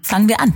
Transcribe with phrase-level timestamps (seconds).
[0.00, 0.54] Fangen wir an.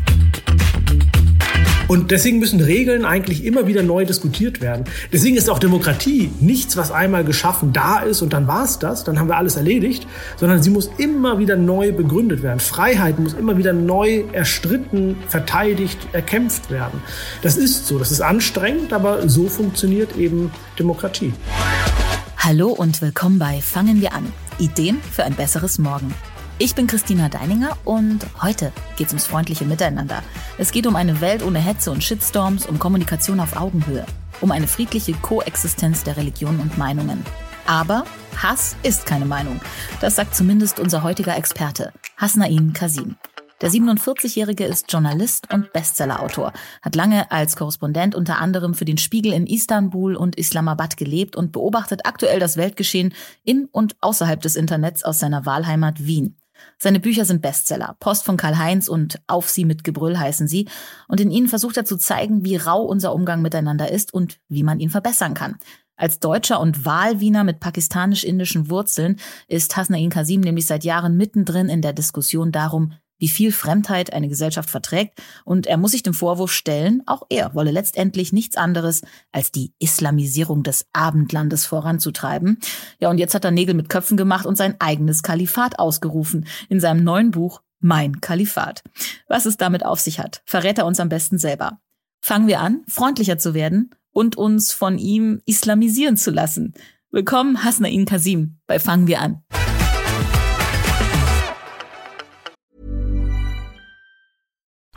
[1.88, 4.86] Und deswegen müssen Regeln eigentlich immer wieder neu diskutiert werden.
[5.12, 9.04] Deswegen ist auch Demokratie nichts, was einmal geschaffen da ist und dann war es das,
[9.04, 10.06] dann haben wir alles erledigt,
[10.38, 12.60] sondern sie muss immer wieder neu begründet werden.
[12.60, 17.02] Freiheit muss immer wieder neu erstritten, verteidigt, erkämpft werden.
[17.42, 21.34] Das ist so, das ist anstrengend, aber so funktioniert eben Demokratie.
[22.38, 24.32] Hallo und willkommen bei Fangen wir an.
[24.58, 26.14] Ideen für ein besseres Morgen.
[26.64, 30.22] Ich bin Christina Deininger und heute geht es ums freundliche Miteinander.
[30.58, 34.06] Es geht um eine Welt ohne Hetze und Shitstorms, um Kommunikation auf Augenhöhe,
[34.40, 37.26] um eine friedliche Koexistenz der Religionen und Meinungen.
[37.66, 38.04] Aber
[38.40, 39.60] Hass ist keine Meinung.
[40.00, 43.16] Das sagt zumindest unser heutiger Experte, Hasnain Kasim.
[43.60, 49.32] Der 47-Jährige ist Journalist und Bestsellerautor, hat lange als Korrespondent unter anderem für den Spiegel
[49.32, 55.02] in Istanbul und Islamabad gelebt und beobachtet aktuell das Weltgeschehen in und außerhalb des Internets
[55.02, 56.36] aus seiner Wahlheimat Wien.
[56.82, 57.94] Seine Bücher sind Bestseller.
[58.00, 60.68] Post von Karl-Heinz und Auf sie mit Gebrüll heißen sie.
[61.06, 64.64] Und in ihnen versucht er zu zeigen, wie rau unser Umgang miteinander ist und wie
[64.64, 65.58] man ihn verbessern kann.
[65.94, 71.82] Als Deutscher und Wahlwiener mit pakistanisch-indischen Wurzeln ist Hasnain Kasim nämlich seit Jahren mittendrin in
[71.82, 76.50] der Diskussion darum, wie viel Fremdheit eine Gesellschaft verträgt, und er muss sich dem Vorwurf
[76.50, 82.58] stellen, auch er wolle letztendlich nichts anderes als die Islamisierung des Abendlandes voranzutreiben.
[82.98, 86.80] Ja, und jetzt hat er Nägel mit Köpfen gemacht und sein eigenes Kalifat ausgerufen in
[86.80, 88.82] seinem neuen Buch Mein Kalifat.
[89.28, 91.78] Was es damit auf sich hat, verrät er uns am besten selber.
[92.20, 96.74] Fangen wir an, freundlicher zu werden und uns von ihm islamisieren zu lassen.
[97.12, 99.44] Willkommen, Hasnain Kasim, bei Fangen wir an.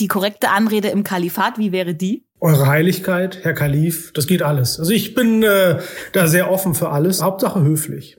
[0.00, 2.26] Die korrekte Anrede im Kalifat, wie wäre die?
[2.40, 4.78] Eure Heiligkeit, Herr Kalif, das geht alles.
[4.78, 5.78] Also ich bin äh,
[6.12, 7.22] da sehr offen für alles.
[7.22, 8.18] Hauptsache höflich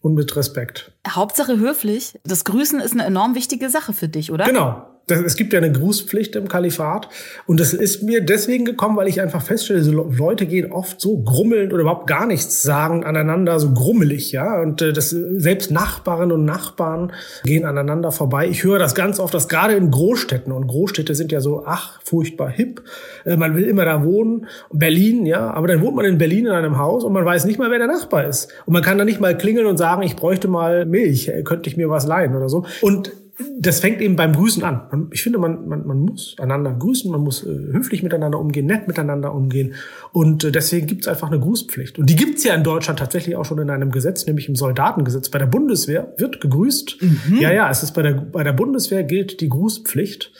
[0.00, 0.92] und mit Respekt.
[1.06, 2.18] Hauptsache höflich.
[2.24, 4.44] Das Grüßen ist eine enorm wichtige Sache für dich, oder?
[4.44, 7.08] Genau es gibt ja eine Grußpflicht im Kalifat.
[7.46, 11.18] Und das ist mir deswegen gekommen, weil ich einfach feststelle, so Leute gehen oft so
[11.18, 16.32] grummelnd oder überhaupt gar nichts sagen aneinander, so grummelig, ja, und äh, das selbst Nachbarinnen
[16.32, 17.12] und Nachbarn
[17.44, 18.48] gehen aneinander vorbei.
[18.48, 22.00] Ich höre das ganz oft, dass gerade in Großstädten und Großstädte sind ja so ach
[22.02, 22.82] furchtbar hip,
[23.24, 26.52] äh, man will immer da wohnen, Berlin, ja, aber dann wohnt man in Berlin in
[26.52, 28.52] einem Haus und man weiß nicht mal, wer der Nachbar ist.
[28.66, 31.76] Und man kann da nicht mal klingeln und sagen, ich bräuchte mal Milch, könnte ich
[31.76, 32.66] mir was leihen oder so.
[32.80, 33.12] Und
[33.58, 35.08] das fängt eben beim Grüßen an.
[35.12, 38.88] Ich finde, man, man, man muss einander grüßen, man muss äh, höflich miteinander umgehen, nett
[38.88, 39.74] miteinander umgehen.
[40.12, 41.98] Und äh, deswegen gibt es einfach eine Grußpflicht.
[41.98, 44.56] Und die gibt es ja in Deutschland tatsächlich auch schon in einem Gesetz, nämlich im
[44.56, 45.28] Soldatengesetz.
[45.28, 46.96] Bei der Bundeswehr wird gegrüßt.
[47.02, 47.38] Mhm.
[47.38, 50.32] Ja, ja, es ist bei der, bei der Bundeswehr gilt die Grußpflicht.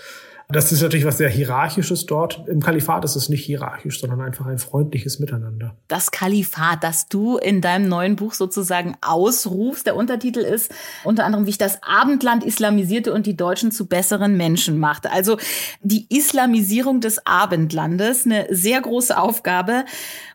[0.48, 2.44] Das ist natürlich was sehr Hierarchisches dort.
[2.46, 5.76] Im Kalifat ist es nicht hierarchisch, sondern einfach ein freundliches Miteinander.
[5.88, 11.46] Das Kalifat, das du in deinem neuen Buch sozusagen ausrufst, der Untertitel ist unter anderem,
[11.46, 15.10] wie ich das Abendland islamisierte und die Deutschen zu besseren Menschen machte.
[15.10, 15.36] Also
[15.82, 19.84] die Islamisierung des Abendlandes, eine sehr große Aufgabe.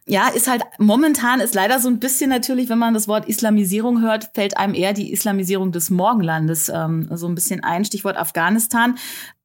[0.08, 4.02] Ja, ist halt momentan ist leider so ein bisschen natürlich, wenn man das Wort Islamisierung
[4.02, 7.86] hört, fällt einem eher die Islamisierung des Morgenlandes ähm, so ein bisschen ein.
[7.86, 8.96] Stichwort Afghanistan.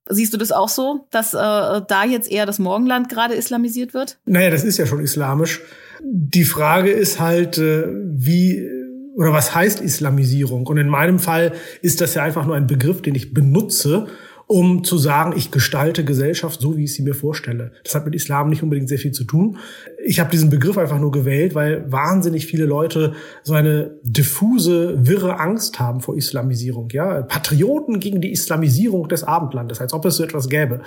[0.08, 4.18] Siehst du das auch so, dass äh, da jetzt eher das Morgenland gerade islamisiert wird?
[4.24, 5.60] Naja, das ist ja schon islamisch.
[6.02, 8.68] Die Frage ist halt, äh, wie
[9.16, 10.66] oder was heißt Islamisierung?
[10.66, 14.06] Und in meinem Fall ist das ja einfach nur ein Begriff, den ich benutze,
[14.48, 17.72] um zu sagen, ich gestalte Gesellschaft so, wie ich sie mir vorstelle.
[17.82, 19.58] Das hat mit Islam nicht unbedingt sehr viel zu tun.
[20.04, 25.40] Ich habe diesen Begriff einfach nur gewählt, weil wahnsinnig viele Leute so eine diffuse, wirre
[25.40, 26.90] Angst haben vor Islamisierung.
[26.92, 30.82] Ja, Patrioten gegen die Islamisierung des Abendlandes, als ob es so etwas gäbe.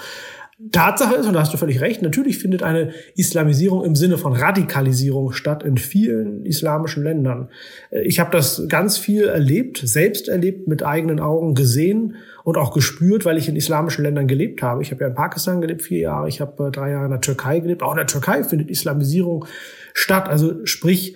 [0.74, 4.34] Tatsache ist, und da hast du völlig recht, natürlich findet eine Islamisierung im Sinne von
[4.34, 7.48] Radikalisierung statt in vielen islamischen Ländern.
[7.92, 13.24] Ich habe das ganz viel erlebt, selbst erlebt, mit eigenen Augen gesehen und auch gespürt,
[13.24, 14.82] weil ich in islamischen Ländern gelebt habe.
[14.82, 17.22] Ich habe ja in Pakistan gelebt, vier Jahre, ich habe äh, drei Jahre in der
[17.22, 17.82] Türkei gelebt.
[17.82, 19.46] Auch in der Türkei findet Islamisierung
[19.94, 20.28] statt.
[20.28, 21.16] Also sprich,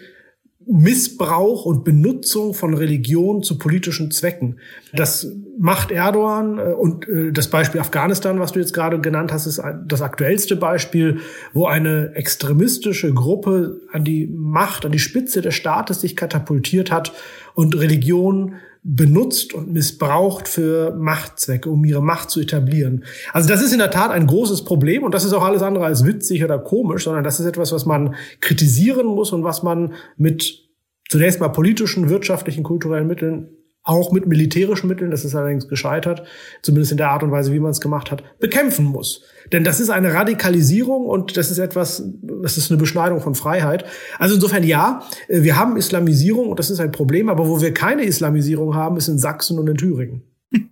[0.65, 4.57] Missbrauch und Benutzung von Religion zu politischen Zwecken.
[4.94, 5.27] Das
[5.60, 9.62] macht Erdogan äh, und äh, das Beispiel Afghanistan, was du jetzt gerade genannt hast, ist
[9.88, 11.19] das aktuellste Beispiel,
[11.54, 17.13] wo eine extremistische Gruppe an die Macht, an die Spitze des Staates sich katapultiert hat
[17.55, 23.05] und Religion benutzt und missbraucht für Machtzwecke, um ihre Macht zu etablieren.
[23.31, 25.85] Also das ist in der Tat ein großes Problem und das ist auch alles andere
[25.85, 29.94] als witzig oder komisch, sondern das ist etwas, was man kritisieren muss und was man
[30.17, 30.67] mit
[31.07, 33.50] zunächst mal politischen, wirtschaftlichen, kulturellen Mitteln
[33.83, 36.24] auch mit militärischen Mitteln, das ist allerdings gescheitert,
[36.62, 39.24] zumindest in der Art und Weise, wie man es gemacht hat, bekämpfen muss.
[39.51, 42.03] Denn das ist eine Radikalisierung und das ist etwas,
[42.41, 43.85] das ist eine Beschneidung von Freiheit.
[44.19, 48.03] Also insofern ja, wir haben Islamisierung und das ist ein Problem, aber wo wir keine
[48.03, 50.24] Islamisierung haben, ist in Sachsen und in Thüringen.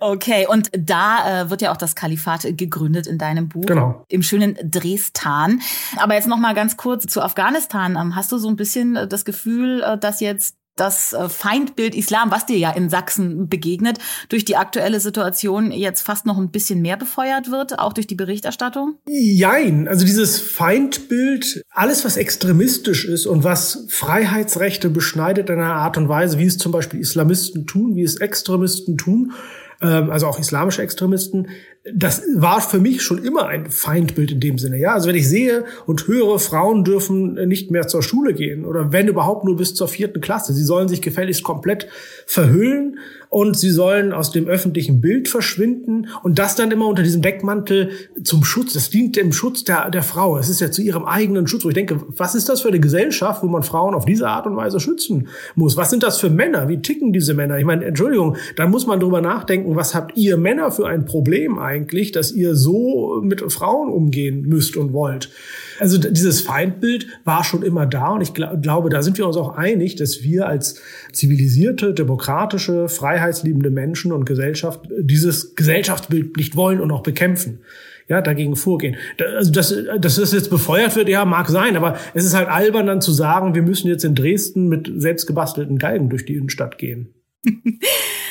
[0.00, 3.64] Okay, und da äh, wird ja auch das Kalifat gegründet in deinem Buch.
[3.64, 4.04] Genau.
[4.08, 5.60] Im schönen Drestan.
[5.96, 7.96] Aber jetzt noch mal ganz kurz zu Afghanistan.
[7.96, 11.94] Ähm, hast du so ein bisschen äh, das Gefühl, äh, dass jetzt das äh, Feindbild
[11.94, 13.98] Islam, was dir ja in Sachsen begegnet,
[14.28, 18.14] durch die aktuelle Situation jetzt fast noch ein bisschen mehr befeuert wird, auch durch die
[18.14, 18.98] Berichterstattung?
[19.06, 19.88] Jein.
[19.88, 26.08] Also dieses Feindbild, alles was extremistisch ist und was Freiheitsrechte beschneidet in einer Art und
[26.08, 29.32] Weise, wie es zum Beispiel Islamisten tun, wie es Extremisten tun,
[29.80, 31.48] ähm, also auch islamische Extremisten,
[31.94, 34.78] das war für mich schon immer ein Feindbild in dem Sinne.
[34.78, 38.92] Ja, also wenn ich sehe und höre, Frauen dürfen nicht mehr zur Schule gehen oder
[38.92, 41.88] wenn überhaupt nur bis zur vierten Klasse, sie sollen sich gefälligst komplett
[42.26, 42.98] verhüllen
[43.30, 47.90] und sie sollen aus dem öffentlichen Bild verschwinden und das dann immer unter diesem Deckmantel
[48.22, 48.72] zum Schutz.
[48.72, 50.38] Das dient dem Schutz der, der Frau.
[50.38, 52.80] Es ist ja zu ihrem eigenen Schutz, wo ich denke, was ist das für eine
[52.80, 55.76] Gesellschaft, wo man Frauen auf diese Art und Weise schützen muss?
[55.76, 56.68] Was sind das für Männer?
[56.68, 57.58] Wie ticken diese Männer?
[57.58, 61.58] Ich meine, Entschuldigung, da muss man drüber nachdenken, was habt ihr Männer für ein Problem
[61.58, 61.77] eigentlich,
[62.12, 65.30] dass ihr so mit Frauen umgehen müsst und wollt?
[65.78, 69.36] Also dieses Feindbild war schon immer da und ich glaub, glaube, da sind wir uns
[69.36, 70.80] auch einig, dass wir als
[71.12, 77.60] zivilisierte, demokratische, freiheitsliebende Menschen und Gesellschaft dieses Gesellschaftsbild nicht wollen und auch bekämpfen
[78.08, 78.96] ja, dagegen vorgehen.
[79.36, 82.86] Also, dass, dass das jetzt befeuert wird, ja, mag sein, aber es ist halt albern
[82.86, 87.14] dann zu sagen, wir müssen jetzt in Dresden mit selbstgebastelten Galgen durch die Innenstadt gehen.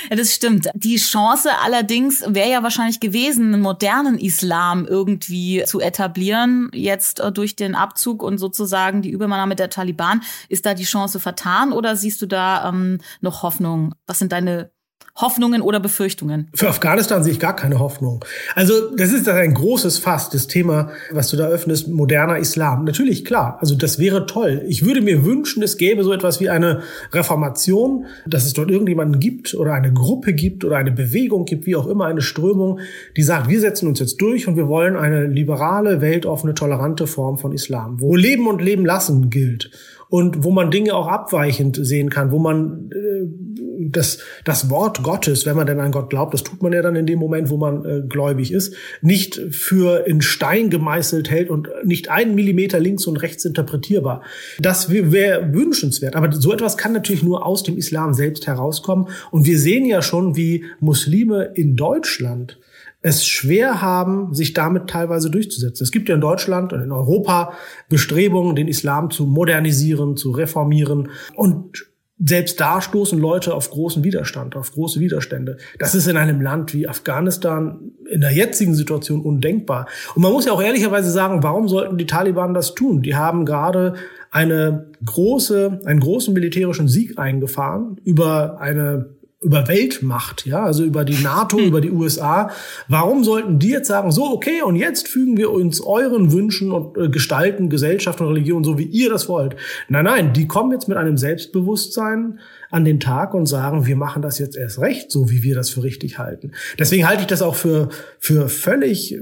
[0.09, 0.69] Ja, das stimmt.
[0.73, 6.69] Die Chance allerdings wäre ja wahrscheinlich gewesen, einen modernen Islam irgendwie zu etablieren.
[6.73, 10.21] Jetzt äh, durch den Abzug und sozusagen die Übernahme der Taliban.
[10.49, 13.93] Ist da die Chance vertan oder siehst du da ähm, noch Hoffnung?
[14.05, 14.71] Was sind deine
[15.19, 16.47] Hoffnungen oder Befürchtungen?
[16.53, 18.23] Für Afghanistan sehe ich gar keine Hoffnung.
[18.53, 22.83] Also das ist ein großes Fass, das Thema, was du da öffnest, moderner Islam.
[22.83, 24.63] Natürlich, klar, also das wäre toll.
[24.67, 29.19] Ich würde mir wünschen, es gäbe so etwas wie eine Reformation, dass es dort irgendjemanden
[29.19, 32.79] gibt oder eine Gruppe gibt oder eine Bewegung gibt, wie auch immer, eine Strömung,
[33.15, 37.39] die sagt, wir setzen uns jetzt durch und wir wollen eine liberale, weltoffene, tolerante Form
[37.39, 39.71] von Islam, wo Leben und Leben lassen gilt
[40.09, 45.45] und wo man Dinge auch abweichend sehen kann, wo man äh, das, das Wort Gottes,
[45.45, 47.57] wenn man denn an Gott glaubt, das tut man ja dann in dem Moment, wo
[47.57, 53.05] man äh, gläubig ist, nicht für in Stein gemeißelt hält und nicht einen Millimeter links
[53.07, 54.21] und rechts interpretierbar.
[54.59, 56.15] Das wäre wünschenswert.
[56.15, 59.07] Aber so etwas kann natürlich nur aus dem Islam selbst herauskommen.
[59.31, 62.59] Und wir sehen ja schon, wie Muslime in Deutschland
[63.01, 65.83] es schwer haben, sich damit teilweise durchzusetzen.
[65.83, 67.53] Es gibt ja in Deutschland und in Europa
[67.89, 71.09] Bestrebungen, den Islam zu modernisieren, zu reformieren.
[71.35, 71.85] Und
[72.23, 75.57] selbst da stoßen Leute auf großen Widerstand, auf große Widerstände.
[75.77, 79.87] Das ist in einem Land wie Afghanistan in der jetzigen Situation undenkbar.
[80.15, 83.03] Und man muss ja auch ehrlicherweise sagen, warum sollten die Taliban das tun?
[83.03, 83.93] Die haben gerade
[84.31, 91.21] eine große, einen großen militärischen Sieg eingefahren über eine über Weltmacht, ja, also über die
[91.21, 91.65] NATO, hm.
[91.65, 92.49] über die USA.
[92.87, 96.97] Warum sollten die jetzt sagen, so, okay, und jetzt fügen wir uns euren Wünschen und
[96.97, 99.55] äh, gestalten Gesellschaft und Religion so, wie ihr das wollt?
[99.89, 102.39] Nein, nein, die kommen jetzt mit einem Selbstbewusstsein
[102.71, 105.69] an den Tag und sagen, wir machen das jetzt erst recht, so wie wir das
[105.69, 106.53] für richtig halten.
[106.79, 107.89] Deswegen halte ich das auch für,
[108.19, 109.17] für völlig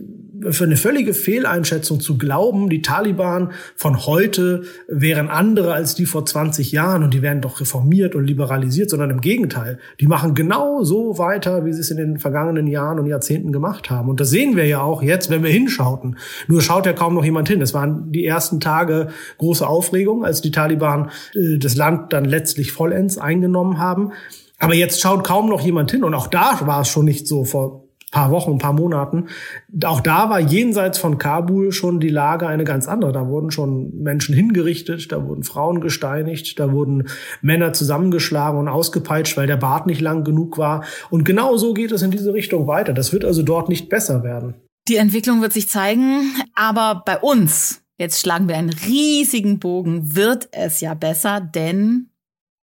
[0.50, 6.26] für eine völlige Fehleinschätzung zu glauben, die Taliban von heute wären andere als die vor
[6.26, 9.80] 20 Jahren und die werden doch reformiert und liberalisiert, sondern im Gegenteil.
[10.00, 13.90] Die machen genau so weiter, wie sie es in den vergangenen Jahren und Jahrzehnten gemacht
[13.90, 14.10] haben.
[14.10, 16.18] Und das sehen wir ja auch jetzt, wenn wir hinschauten.
[16.48, 17.62] Nur schaut ja kaum noch jemand hin.
[17.62, 22.72] Es waren die ersten Tage große Aufregung, als die Taliban äh, das Land dann letztlich
[22.72, 24.12] vollends eingenommen haben.
[24.60, 26.04] Aber jetzt schaut kaum noch jemand hin.
[26.04, 29.28] Und auch da war es schon nicht so vor paar Wochen, ein paar Monaten.
[29.84, 33.12] Auch da war jenseits von Kabul schon die Lage eine ganz andere.
[33.12, 37.10] Da wurden schon Menschen hingerichtet, da wurden Frauen gesteinigt, da wurden
[37.42, 40.84] Männer zusammengeschlagen und ausgepeitscht, weil der Bart nicht lang genug war.
[41.10, 42.94] Und genau so geht es in diese Richtung weiter.
[42.94, 44.56] Das wird also dort nicht besser werden.
[44.88, 50.48] Die Entwicklung wird sich zeigen, aber bei uns, jetzt schlagen wir einen riesigen Bogen, wird
[50.52, 52.12] es ja besser, denn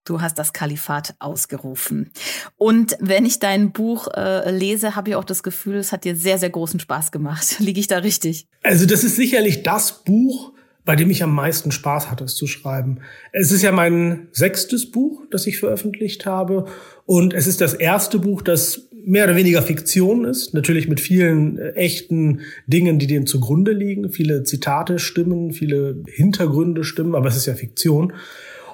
[0.09, 2.11] Du hast das Kalifat ausgerufen.
[2.57, 6.17] Und wenn ich dein Buch äh, lese, habe ich auch das Gefühl, es hat dir
[6.17, 7.57] sehr, sehr großen Spaß gemacht.
[7.59, 8.47] Liege ich da richtig?
[8.63, 10.53] Also das ist sicherlich das Buch,
[10.87, 13.01] bei dem ich am meisten Spaß hatte, es zu schreiben.
[13.33, 16.65] Es ist ja mein sechstes Buch, das ich veröffentlicht habe.
[17.05, 20.55] Und es ist das erste Buch, das mehr oder weniger Fiktion ist.
[20.55, 24.11] Natürlich mit vielen äh, echten Dingen, die dem zugrunde liegen.
[24.11, 28.15] Viele Zitate stimmen, viele Hintergründe stimmen, aber es ist ja Fiktion.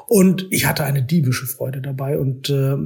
[0.07, 2.19] Und ich hatte eine diebische Freude dabei.
[2.19, 2.77] Und äh,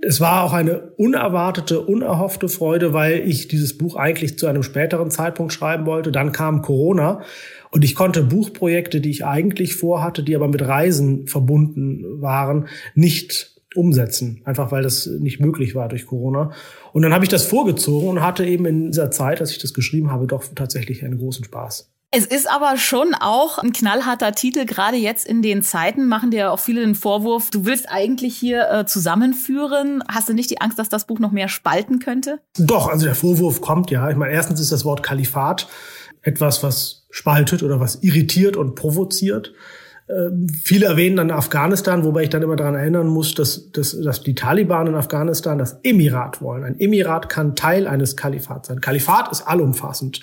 [0.00, 5.10] es war auch eine unerwartete, unerhoffte Freude, weil ich dieses Buch eigentlich zu einem späteren
[5.10, 6.12] Zeitpunkt schreiben wollte.
[6.12, 7.22] Dann kam Corona
[7.70, 13.56] und ich konnte Buchprojekte, die ich eigentlich vorhatte, die aber mit Reisen verbunden waren, nicht
[13.74, 16.52] umsetzen, einfach weil das nicht möglich war durch Corona.
[16.92, 19.74] Und dann habe ich das vorgezogen und hatte eben in dieser Zeit, als ich das
[19.74, 21.92] geschrieben habe, doch tatsächlich einen großen Spaß.
[22.10, 24.64] Es ist aber schon auch ein knallharter Titel.
[24.64, 28.70] Gerade jetzt in den Zeiten machen dir auch viele den Vorwurf, du willst eigentlich hier
[28.70, 30.02] äh, zusammenführen.
[30.10, 32.40] Hast du nicht die Angst, dass das Buch noch mehr spalten könnte?
[32.56, 34.08] Doch, also der Vorwurf kommt ja.
[34.08, 35.68] Ich meine, erstens ist das Wort Kalifat
[36.22, 39.52] etwas, was spaltet oder was irritiert und provoziert.
[40.08, 44.22] Ähm, viele erwähnen dann Afghanistan, wobei ich dann immer daran erinnern muss, dass, dass, dass
[44.22, 46.64] die Taliban in Afghanistan das Emirat wollen.
[46.64, 48.80] Ein Emirat kann Teil eines Kalifats sein.
[48.80, 50.22] Kalifat ist allumfassend.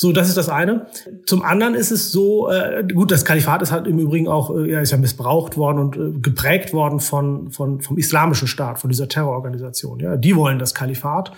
[0.00, 0.86] So, das ist das eine.
[1.26, 4.70] Zum anderen ist es so, äh, gut, das Kalifat ist halt im Übrigen auch, äh,
[4.70, 8.90] ja, ist ja missbraucht worden und äh, geprägt worden von, von, vom islamischen Staat, von
[8.90, 9.98] dieser Terrororganisation.
[9.98, 11.32] Ja, die wollen das Kalifat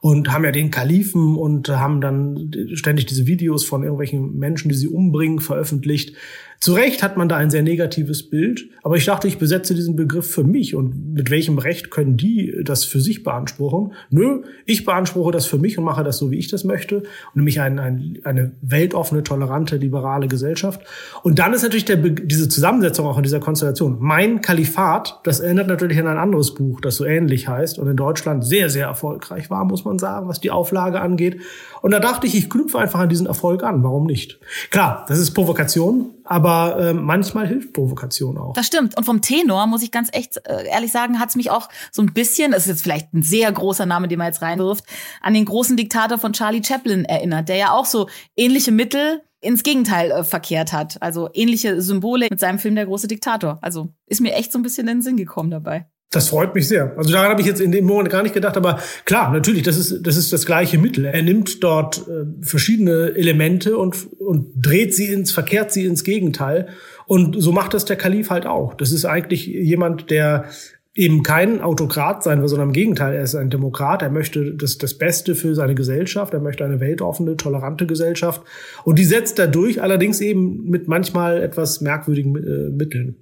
[0.00, 4.74] und haben ja den Kalifen und haben dann ständig diese Videos von irgendwelchen Menschen, die
[4.74, 6.16] sie umbringen, veröffentlicht.
[6.60, 9.94] Zu Recht hat man da ein sehr negatives Bild, aber ich dachte, ich besetze diesen
[9.94, 13.92] Begriff für mich und mit welchem Recht können die das für sich beanspruchen?
[14.10, 17.60] Nö, ich beanspruche das für mich und mache das so, wie ich das möchte, nämlich
[17.60, 20.80] ein, ein, eine weltoffene, tolerante, liberale Gesellschaft.
[21.22, 23.98] Und dann ist natürlich der, diese Zusammensetzung auch in dieser Konstellation.
[24.00, 27.96] Mein Kalifat, das erinnert natürlich an ein anderes Buch, das so ähnlich heißt und in
[27.96, 31.40] Deutschland sehr, sehr erfolgreich war, muss man sagen, was die Auflage angeht.
[31.82, 33.84] Und da dachte ich, ich knüpfe einfach an diesen Erfolg an.
[33.84, 34.40] Warum nicht?
[34.70, 38.52] Klar, das ist Provokation, aber äh, manchmal hilft Provokation auch.
[38.52, 38.96] Das stimmt.
[38.98, 42.02] Und vom Tenor muss ich ganz echt äh, ehrlich sagen, hat es mich auch so
[42.02, 44.84] ein bisschen, das ist jetzt vielleicht ein sehr großer Name, den man jetzt reinwirft,
[45.22, 49.62] an den großen Diktator von Charlie Chaplin erinnert, der ja auch so ähnliche Mittel ins
[49.62, 51.00] Gegenteil äh, verkehrt hat.
[51.00, 53.58] Also ähnliche Symbole mit seinem Film Der große Diktator.
[53.62, 55.86] Also ist mir echt so ein bisschen in den Sinn gekommen dabei.
[56.10, 56.96] Das freut mich sehr.
[56.96, 59.76] Also daran habe ich jetzt in dem Moment gar nicht gedacht, aber klar, natürlich, das
[59.76, 61.04] ist das ist das gleiche Mittel.
[61.04, 66.68] Er nimmt dort äh, verschiedene Elemente und und dreht sie ins verkehrt sie ins Gegenteil
[67.06, 68.72] und so macht das der Kalif halt auch.
[68.72, 70.46] Das ist eigentlich jemand, der
[70.94, 74.78] eben kein Autokrat sein will, sondern im Gegenteil, er ist ein Demokrat, er möchte das,
[74.78, 78.42] das Beste für seine Gesellschaft, er möchte eine weltoffene, tolerante Gesellschaft
[78.84, 83.16] und die setzt er durch, allerdings eben mit manchmal etwas merkwürdigen äh, Mitteln.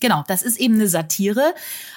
[0.00, 1.54] Genau, das ist eben eine Satire.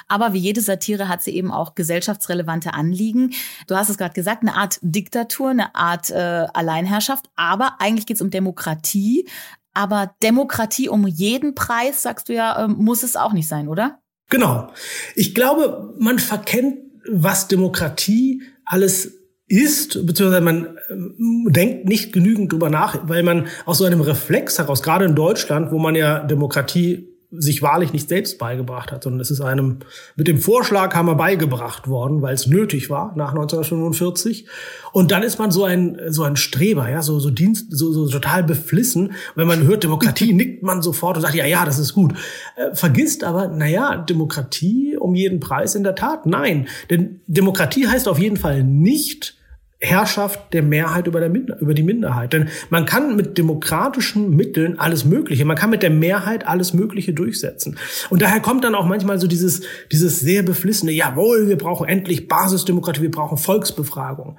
[0.07, 3.33] Aber wie jede Satire hat sie eben auch gesellschaftsrelevante Anliegen.
[3.67, 7.25] Du hast es gerade gesagt, eine Art Diktatur, eine Art äh, Alleinherrschaft.
[7.35, 9.27] Aber eigentlich geht es um Demokratie.
[9.73, 13.99] Aber Demokratie um jeden Preis, sagst du ja, äh, muss es auch nicht sein, oder?
[14.29, 14.69] Genau.
[15.15, 16.77] Ich glaube, man verkennt,
[17.09, 19.13] was Demokratie alles
[19.47, 24.57] ist, beziehungsweise man äh, denkt nicht genügend drüber nach, weil man aus so einem Reflex
[24.57, 29.21] heraus, gerade in Deutschland, wo man ja Demokratie sich wahrlich nicht selbst beigebracht hat, sondern
[29.21, 29.79] es ist einem
[30.15, 34.47] mit dem Vorschlaghammer beigebracht worden, weil es nötig war nach 1945.
[34.91, 38.07] Und dann ist man so ein so ein Streber, ja, so so Dienst, so, so
[38.09, 39.13] total beflissen.
[39.35, 42.13] Wenn man hört Demokratie, nickt man sofort und sagt ja, ja, das ist gut.
[42.55, 47.87] Äh, vergisst aber, na ja, Demokratie um jeden Preis in der Tat, nein, denn Demokratie
[47.87, 49.40] heißt auf jeden Fall nicht
[49.81, 52.33] Herrschaft der Mehrheit über, der über die Minderheit.
[52.33, 57.13] Denn man kann mit demokratischen Mitteln alles Mögliche, man kann mit der Mehrheit alles Mögliche
[57.13, 57.77] durchsetzen.
[58.11, 59.61] Und daher kommt dann auch manchmal so dieses,
[59.91, 64.37] dieses sehr beflissene, jawohl, wir brauchen endlich Basisdemokratie, wir brauchen Volksbefragung.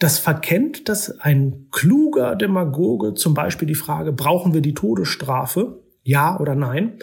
[0.00, 5.81] Das verkennt, dass ein kluger Demagoge zum Beispiel die Frage, brauchen wir die Todesstrafe?
[6.04, 6.94] Ja oder nein.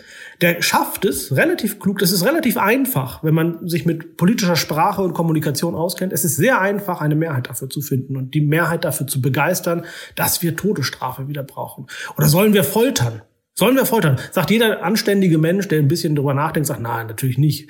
[0.42, 2.00] Der schafft es relativ klug.
[2.00, 6.12] Das ist relativ einfach, wenn man sich mit politischer Sprache und Kommunikation auskennt.
[6.12, 9.86] Es ist sehr einfach, eine Mehrheit dafür zu finden und die Mehrheit dafür zu begeistern,
[10.16, 11.88] dass wir Todesstrafe wieder brauchen.
[12.18, 13.22] Oder sollen wir foltern?
[13.56, 14.18] Sollen wir foltern?
[14.32, 17.70] Sagt jeder anständige Mensch, der ein bisschen drüber nachdenkt, sagt, nein, natürlich nicht.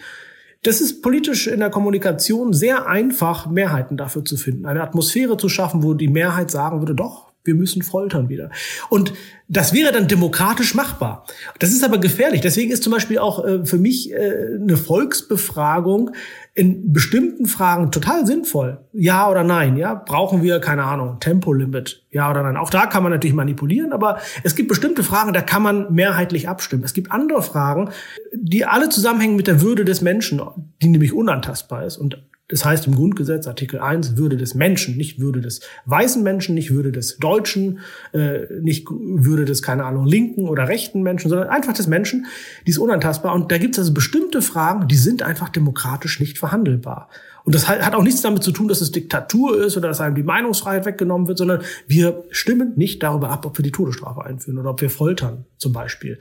[0.63, 4.65] Das ist politisch in der Kommunikation sehr einfach, Mehrheiten dafür zu finden.
[4.65, 8.49] Eine Atmosphäre zu schaffen, wo die Mehrheit sagen würde, doch, wir müssen foltern wieder.
[8.89, 9.13] Und
[9.47, 11.25] das wäre dann demokratisch machbar.
[11.57, 12.41] Das ist aber gefährlich.
[12.41, 16.11] Deswegen ist zum Beispiel auch äh, für mich äh, eine Volksbefragung
[16.53, 18.79] in bestimmten Fragen total sinnvoll.
[18.91, 19.77] Ja oder nein?
[19.77, 22.05] Ja, brauchen wir keine Ahnung Tempolimit?
[22.11, 22.57] Ja oder nein?
[22.57, 26.49] Auch da kann man natürlich manipulieren, aber es gibt bestimmte Fragen, da kann man mehrheitlich
[26.49, 26.83] abstimmen.
[26.83, 27.89] Es gibt andere Fragen,
[28.33, 30.41] die alle zusammenhängen mit der Würde des Menschen,
[30.81, 31.97] die nämlich unantastbar ist.
[31.97, 36.55] Und Das heißt im Grundgesetz Artikel 1 Würde des Menschen, nicht Würde des weißen Menschen,
[36.55, 37.79] nicht Würde des Deutschen,
[38.11, 42.25] äh, nicht Würde des, keine Ahnung, linken oder rechten Menschen, sondern einfach des Menschen,
[42.65, 43.33] die ist unantastbar.
[43.33, 47.09] Und da gibt es also bestimmte Fragen, die sind einfach demokratisch nicht verhandelbar.
[47.45, 50.15] Und das hat auch nichts damit zu tun, dass es Diktatur ist oder dass einem
[50.15, 54.59] die Meinungsfreiheit weggenommen wird, sondern wir stimmen nicht darüber ab, ob wir die Todesstrafe einführen
[54.59, 56.19] oder ob wir foltern zum Beispiel.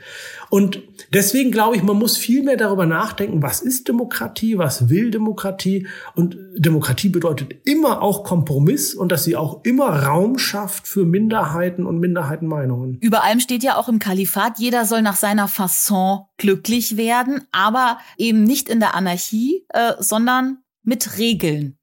[0.51, 0.83] Und
[1.13, 5.87] deswegen glaube ich, man muss viel mehr darüber nachdenken, was ist Demokratie, was will Demokratie.
[6.15, 11.87] Und Demokratie bedeutet immer auch Kompromiss und dass sie auch immer Raum schafft für Minderheiten
[11.87, 12.99] und Minderheitenmeinungen.
[13.01, 17.99] Über allem steht ja auch im Kalifat, jeder soll nach seiner Fasson glücklich werden, aber
[18.17, 20.59] eben nicht in der Anarchie, äh, sondern
[20.89, 21.79] mit Regeln.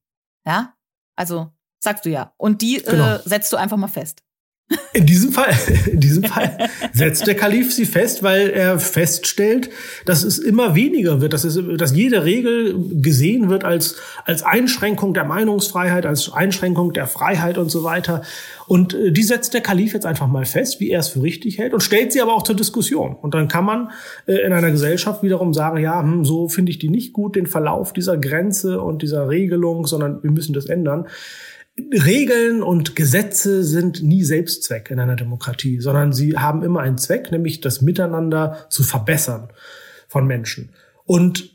[0.45, 0.75] Ja,
[1.15, 2.33] also sagst du ja.
[2.37, 3.15] Und die äh, genau.
[3.15, 4.23] äh, setzt du einfach mal fest.
[4.93, 5.53] In diesem Fall,
[5.91, 6.57] in diesem Fall
[6.91, 9.69] setzt der Kalif sie fest, weil er feststellt,
[10.05, 15.13] dass es immer weniger wird, dass, es, dass jede Regel gesehen wird als, als Einschränkung
[15.13, 18.23] der Meinungsfreiheit, als Einschränkung der Freiheit und so weiter.
[18.67, 21.59] Und äh, die setzt der Kalif jetzt einfach mal fest, wie er es für richtig
[21.59, 23.15] hält und stellt sie aber auch zur Diskussion.
[23.15, 23.91] Und dann kann man
[24.25, 27.45] äh, in einer Gesellschaft wiederum sagen, ja, hm, so finde ich die nicht gut, den
[27.45, 31.05] Verlauf dieser Grenze und dieser Regelung, sondern wir müssen das ändern.
[31.77, 37.31] Regeln und Gesetze sind nie Selbstzweck in einer Demokratie, sondern sie haben immer einen Zweck,
[37.31, 39.49] nämlich das Miteinander zu verbessern
[40.07, 40.69] von Menschen.
[41.03, 41.51] Und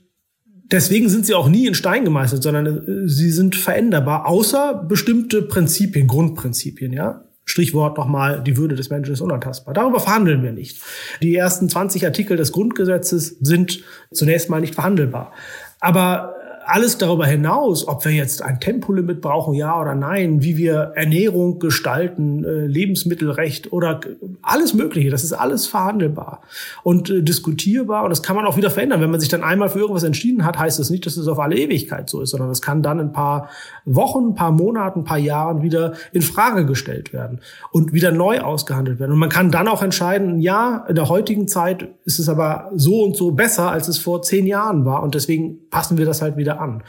[0.71, 5.43] deswegen sind sie auch nie in Stein gemeißelt, sondern äh, sie sind veränderbar, außer bestimmte
[5.43, 7.25] Prinzipien, Grundprinzipien, ja.
[7.47, 9.75] Strichwort nochmal, die Würde des Menschen ist unantastbar.
[9.75, 10.81] Darüber verhandeln wir nicht.
[11.21, 15.33] Die ersten 20 Artikel des Grundgesetzes sind zunächst mal nicht verhandelbar.
[15.81, 16.37] Aber
[16.71, 21.59] alles darüber hinaus, ob wir jetzt ein Tempolimit brauchen, ja oder nein, wie wir Ernährung
[21.59, 24.01] gestalten, äh, Lebensmittelrecht oder
[24.41, 26.43] alles Mögliche, das ist alles verhandelbar
[26.85, 29.01] und äh, diskutierbar und das kann man auch wieder verändern.
[29.01, 31.41] Wenn man sich dann einmal für irgendwas entschieden hat, heißt das nicht, dass es auf
[31.41, 33.49] alle Ewigkeit so ist, sondern das kann dann ein paar
[33.85, 37.41] Wochen, ein paar Monaten, ein paar Jahren wieder in Frage gestellt werden
[37.73, 39.13] und wieder neu ausgehandelt werden.
[39.13, 43.03] Und man kann dann auch entscheiden, ja, in der heutigen Zeit ist es aber so
[43.03, 46.37] und so besser, als es vor zehn Jahren war und deswegen passen wir das halt
[46.37, 46.83] wieder an.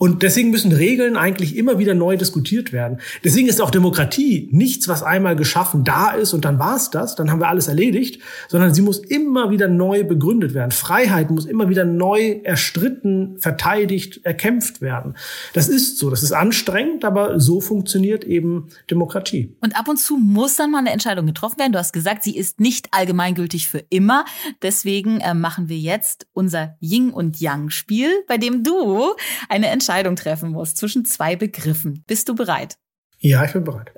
[0.00, 3.00] Und deswegen müssen Regeln eigentlich immer wieder neu diskutiert werden.
[3.22, 7.16] Deswegen ist auch Demokratie nichts, was einmal geschaffen da ist und dann war es das,
[7.16, 10.70] dann haben wir alles erledigt, sondern sie muss immer wieder neu begründet werden.
[10.70, 15.16] Freiheit muss immer wieder neu erstritten, verteidigt, erkämpft werden.
[15.52, 19.54] Das ist so, das ist anstrengend, aber so funktioniert eben Demokratie.
[19.60, 21.72] Und ab und zu muss dann mal eine Entscheidung getroffen werden.
[21.72, 24.24] Du hast gesagt, sie ist nicht allgemeingültig für immer.
[24.62, 29.14] Deswegen äh, machen wir jetzt unser Yin und Yang Spiel, bei dem du
[29.50, 32.04] eine Entscheidung treffen musst zwischen zwei Begriffen.
[32.06, 32.76] Bist du bereit?
[33.18, 33.92] Ja, ich bin bereit.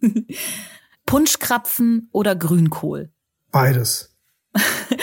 [1.06, 3.10] Punschkrapfen oder Grünkohl?
[3.52, 4.16] Beides.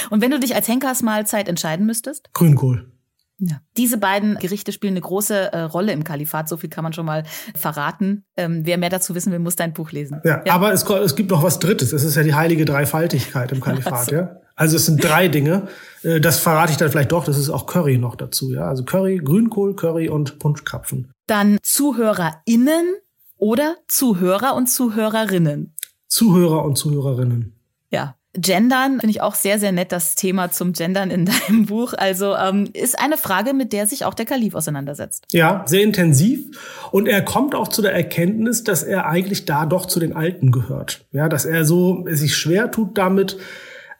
[0.10, 2.34] Und wenn du dich als Henkersmahlzeit entscheiden müsstest?
[2.34, 2.92] Grünkohl.
[3.40, 3.60] Ja.
[3.78, 7.06] Diese beiden Gerichte spielen eine große äh, Rolle im Kalifat, so viel kann man schon
[7.06, 7.24] mal
[7.56, 8.26] verraten.
[8.38, 10.22] Ähm, wer mehr dazu wissen will, muss dein Buch lesen.
[10.24, 10.54] Ja, ja.
[10.54, 11.94] aber es, es, gibt noch was Drittes.
[11.94, 14.16] Es ist ja die heilige Dreifaltigkeit im Kalifat, so.
[14.16, 14.38] ja.
[14.56, 15.68] Also es sind drei Dinge.
[16.04, 17.26] Äh, das verrate ich dann vielleicht doch.
[17.26, 18.68] Das ist auch Curry noch dazu, ja.
[18.68, 21.12] Also Curry, Grünkohl, Curry und Punschkrapfen.
[21.28, 22.96] Dann ZuhörerInnen
[23.38, 25.76] oder Zuhörer und Zuhörerinnen.
[26.08, 27.56] Zuhörer und Zuhörerinnen.
[27.90, 31.94] Ja, Gendern finde ich auch sehr, sehr nett, das Thema zum Gendern in deinem Buch.
[31.96, 35.26] Also ähm, ist eine Frage, mit der sich auch der Kalif auseinandersetzt.
[35.32, 36.46] Ja, sehr intensiv.
[36.92, 40.52] Und er kommt auch zu der Erkenntnis, dass er eigentlich da doch zu den Alten
[40.52, 41.06] gehört.
[41.12, 43.38] Ja, dass er so sich schwer tut damit,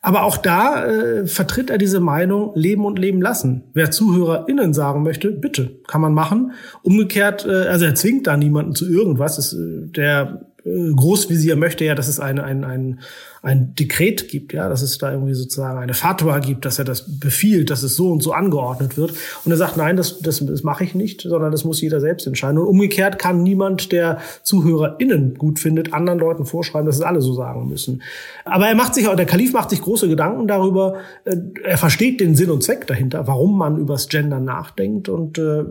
[0.06, 3.64] aber auch da äh, vertritt er diese Meinung, leben und leben lassen.
[3.74, 6.52] Wer ZuhörerInnen sagen möchte, bitte, kann man machen.
[6.82, 9.38] Umgekehrt, äh, also er zwingt da niemanden zu irgendwas.
[9.38, 13.00] Das, äh, der äh, Großvisier möchte ja, dass es ein, ein, ein,
[13.44, 17.20] ein Dekret gibt, ja, dass es da irgendwie sozusagen eine Fatwa gibt, dass er das
[17.20, 19.14] befiehlt, dass es so und so angeordnet wird.
[19.44, 22.26] Und er sagt, nein, das, das, das mache ich nicht, sondern das muss jeder selbst
[22.26, 22.58] entscheiden.
[22.58, 27.34] Und umgekehrt kann niemand, der ZuhörerInnen gut findet, anderen Leuten vorschreiben, dass es alle so
[27.34, 28.02] sagen müssen.
[28.46, 32.36] Aber er macht sich, der Kalif macht sich große Gedanken darüber, äh, er versteht den
[32.36, 35.66] Sinn und Zweck dahinter, warum man übers Gender nachdenkt und äh,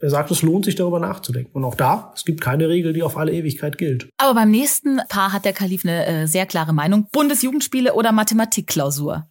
[0.00, 1.50] er sagt, es lohnt sich darüber nachzudenken.
[1.54, 4.08] Und auch da, es gibt keine Regel, die auf alle Ewigkeit gilt.
[4.18, 7.08] Aber beim nächsten Paar hat der Kalif eine äh, sehr klare Meinung.
[7.12, 9.28] Bundesjugendspiele oder Mathematikklausur?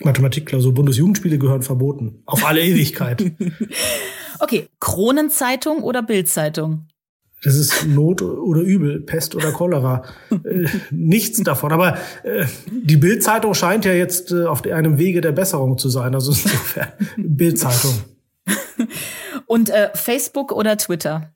[0.00, 2.22] Mathematikklausur, Bundesjugendspiele gehören verboten.
[2.26, 3.32] Auf alle Ewigkeit.
[4.40, 6.86] okay, Kronenzeitung oder Bildzeitung?
[7.42, 10.02] Das ist Not oder Übel, Pest oder Cholera.
[10.30, 11.72] Äh, nichts davon.
[11.72, 16.14] Aber äh, die Bildzeitung scheint ja jetzt äh, auf einem Wege der Besserung zu sein.
[16.14, 17.94] Also insofern Bildzeitung.
[19.46, 21.32] Und äh, Facebook oder Twitter?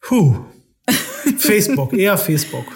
[0.00, 0.36] Puh.
[1.38, 2.66] Facebook, eher Facebook.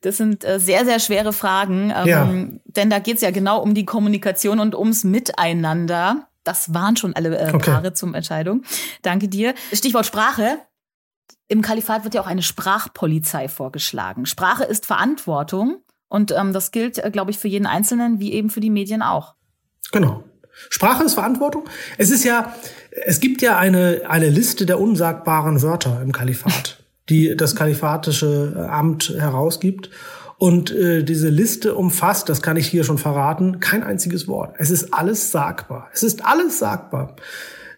[0.00, 1.92] Das sind äh, sehr, sehr schwere Fragen.
[1.94, 2.32] Ähm, ja.
[2.64, 6.28] Denn da geht es ja genau um die Kommunikation und ums Miteinander.
[6.44, 7.94] Das waren schon alle äh, Paare okay.
[7.94, 8.62] zum Entscheidung.
[9.02, 9.54] Danke dir.
[9.72, 10.58] Stichwort Sprache.
[11.46, 14.26] Im Kalifat wird ja auch eine Sprachpolizei vorgeschlagen.
[14.26, 18.50] Sprache ist Verantwortung und ähm, das gilt, äh, glaube ich, für jeden Einzelnen wie eben
[18.50, 19.34] für die Medien auch.
[19.92, 20.24] Genau.
[20.68, 21.64] Sprache ist Verantwortung.
[21.98, 22.54] Es ist ja,
[22.90, 28.60] es gibt ja eine, eine Liste der unsagbaren Wörter im Kalifat, die das kalifatische äh,
[28.60, 29.90] Amt herausgibt.
[30.38, 34.56] Und äh, diese Liste umfasst, das kann ich hier schon verraten, kein einziges Wort.
[34.58, 35.88] Es ist alles sagbar.
[35.92, 37.14] Es ist alles sagbar.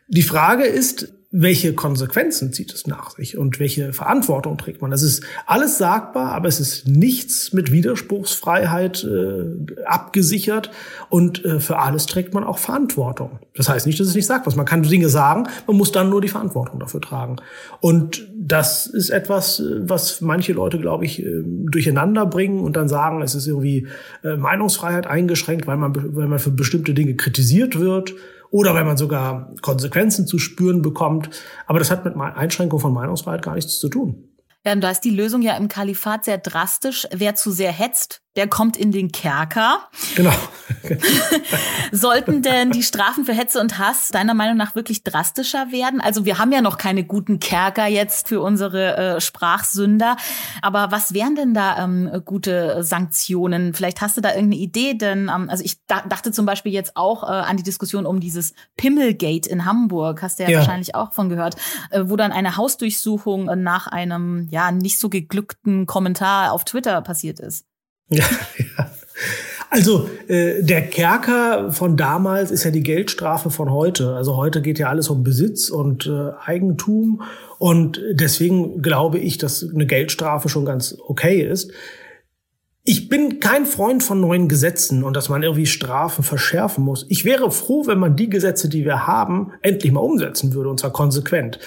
[0.08, 4.92] Die Frage ist, welche Konsequenzen zieht es nach sich und welche Verantwortung trägt man.
[4.92, 10.70] Das ist alles sagbar, aber es ist nichts mit Widerspruchsfreiheit äh, abgesichert
[11.08, 13.40] und äh, für alles trägt man auch Verantwortung.
[13.56, 14.56] Das heißt nicht, dass es nicht sagbar ist.
[14.56, 17.38] Man kann Dinge sagen, man muss dann nur die Verantwortung dafür tragen.
[17.80, 23.22] Und das ist etwas, was manche Leute, glaube ich, äh, durcheinander bringen und dann sagen,
[23.22, 23.88] es ist irgendwie
[24.22, 28.14] äh, Meinungsfreiheit eingeschränkt, weil man, weil man für bestimmte Dinge kritisiert wird
[28.54, 31.28] oder wenn man sogar Konsequenzen zu spüren bekommt.
[31.66, 34.28] Aber das hat mit Einschränkung von Meinungsfreiheit gar nichts zu tun.
[34.64, 37.08] Ja, und da ist die Lösung ja im Kalifat sehr drastisch.
[37.10, 39.88] Wer zu sehr hetzt, der kommt in den Kerker.
[40.16, 40.32] Genau.
[41.92, 46.00] Sollten denn die Strafen für Hetze und Hass deiner Meinung nach wirklich drastischer werden?
[46.00, 50.16] Also wir haben ja noch keine guten Kerker jetzt für unsere äh, Sprachsünder.
[50.62, 53.72] Aber was wären denn da ähm, gute Sanktionen?
[53.72, 56.96] Vielleicht hast du da irgendeine Idee, denn ähm, also ich da, dachte zum Beispiel jetzt
[56.96, 60.22] auch äh, an die Diskussion um dieses Pimmelgate in Hamburg.
[60.22, 60.58] Hast du ja, ja.
[60.58, 61.54] wahrscheinlich auch von gehört,
[61.90, 67.00] äh, wo dann eine Hausdurchsuchung äh, nach einem ja nicht so geglückten Kommentar auf Twitter
[67.00, 67.64] passiert ist.
[68.08, 68.24] Ja,
[68.58, 68.90] ja.
[69.70, 74.14] Also äh, der Kerker von damals ist ja die Geldstrafe von heute.
[74.14, 77.22] Also heute geht ja alles um Besitz und äh, Eigentum
[77.58, 81.72] und deswegen glaube ich, dass eine Geldstrafe schon ganz okay ist.
[82.84, 87.06] Ich bin kein Freund von neuen Gesetzen und dass man irgendwie Strafen verschärfen muss.
[87.08, 90.78] Ich wäre froh, wenn man die Gesetze, die wir haben, endlich mal umsetzen würde, und
[90.78, 91.58] zwar konsequent.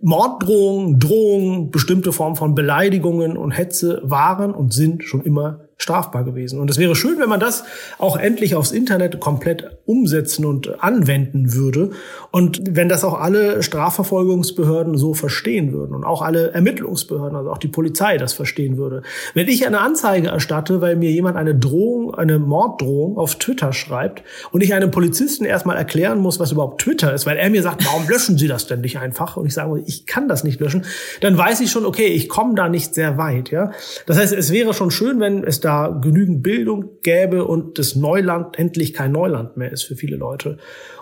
[0.00, 6.58] Morddrohungen, Drohungen, bestimmte Formen von Beleidigungen und Hetze waren und sind schon immer strafbar gewesen.
[6.58, 7.62] Und es wäre schön, wenn man das
[7.98, 11.90] auch endlich aufs Internet komplett umsetzen und anwenden würde.
[12.32, 17.58] Und wenn das auch alle Strafverfolgungsbehörden so verstehen würden und auch alle Ermittlungsbehörden, also auch
[17.58, 19.02] die Polizei das verstehen würde.
[19.34, 24.24] Wenn ich eine Anzeige erstatte, weil mir jemand eine Drohung, eine Morddrohung auf Twitter schreibt
[24.50, 27.86] und ich einem Polizisten erstmal erklären muss, was überhaupt Twitter ist, weil er mir sagt,
[27.86, 29.36] warum löschen Sie das denn nicht einfach?
[29.36, 30.84] Und ich sage, ich kann das nicht löschen,
[31.20, 33.70] dann weiß ich schon, okay, ich komme da nicht sehr weit, ja.
[34.06, 37.94] Das heißt, es wäre schon schön, wenn es da da genügend Bildung gäbe und das
[37.94, 40.56] Neuland endlich kein Neuland mehr ist für viele Leute.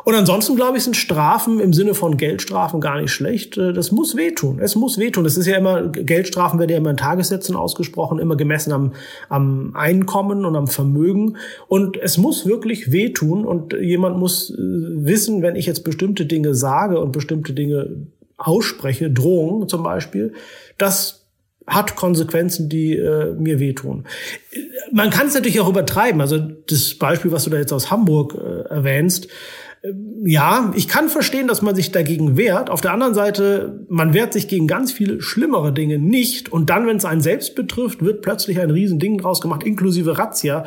[0.04, 3.56] Und ansonsten, glaube ich, sind Strafen im Sinne von Geldstrafen gar nicht schlecht.
[3.56, 4.58] Äh, das muss wehtun.
[4.60, 5.24] Es muss wehtun.
[5.24, 8.92] Es ist ja immer, Geldstrafen werden ja immer in Tagessätzen ausgesprochen, immer gemessen am,
[9.28, 11.36] am Einkommen und am Vermögen.
[11.68, 13.44] Und es muss wirklich wehtun.
[13.44, 19.10] Und jemand muss äh, wissen, wenn ich jetzt bestimmte Dinge sage und bestimmte Dinge ausspreche,
[19.10, 20.34] Drohungen zum Beispiel,
[20.76, 21.25] dass
[21.66, 24.04] hat Konsequenzen, die äh, mir wehtun.
[24.92, 26.20] Man kann es natürlich auch übertreiben.
[26.20, 29.26] Also das Beispiel, was du da jetzt aus Hamburg äh, erwähnst,
[29.82, 29.92] äh,
[30.24, 32.70] ja, ich kann verstehen, dass man sich dagegen wehrt.
[32.70, 36.52] Auf der anderen Seite, man wehrt sich gegen ganz viele schlimmere Dinge nicht.
[36.52, 40.64] Und dann, wenn es einen selbst betrifft, wird plötzlich ein Riesending draus gemacht, inklusive Razzia.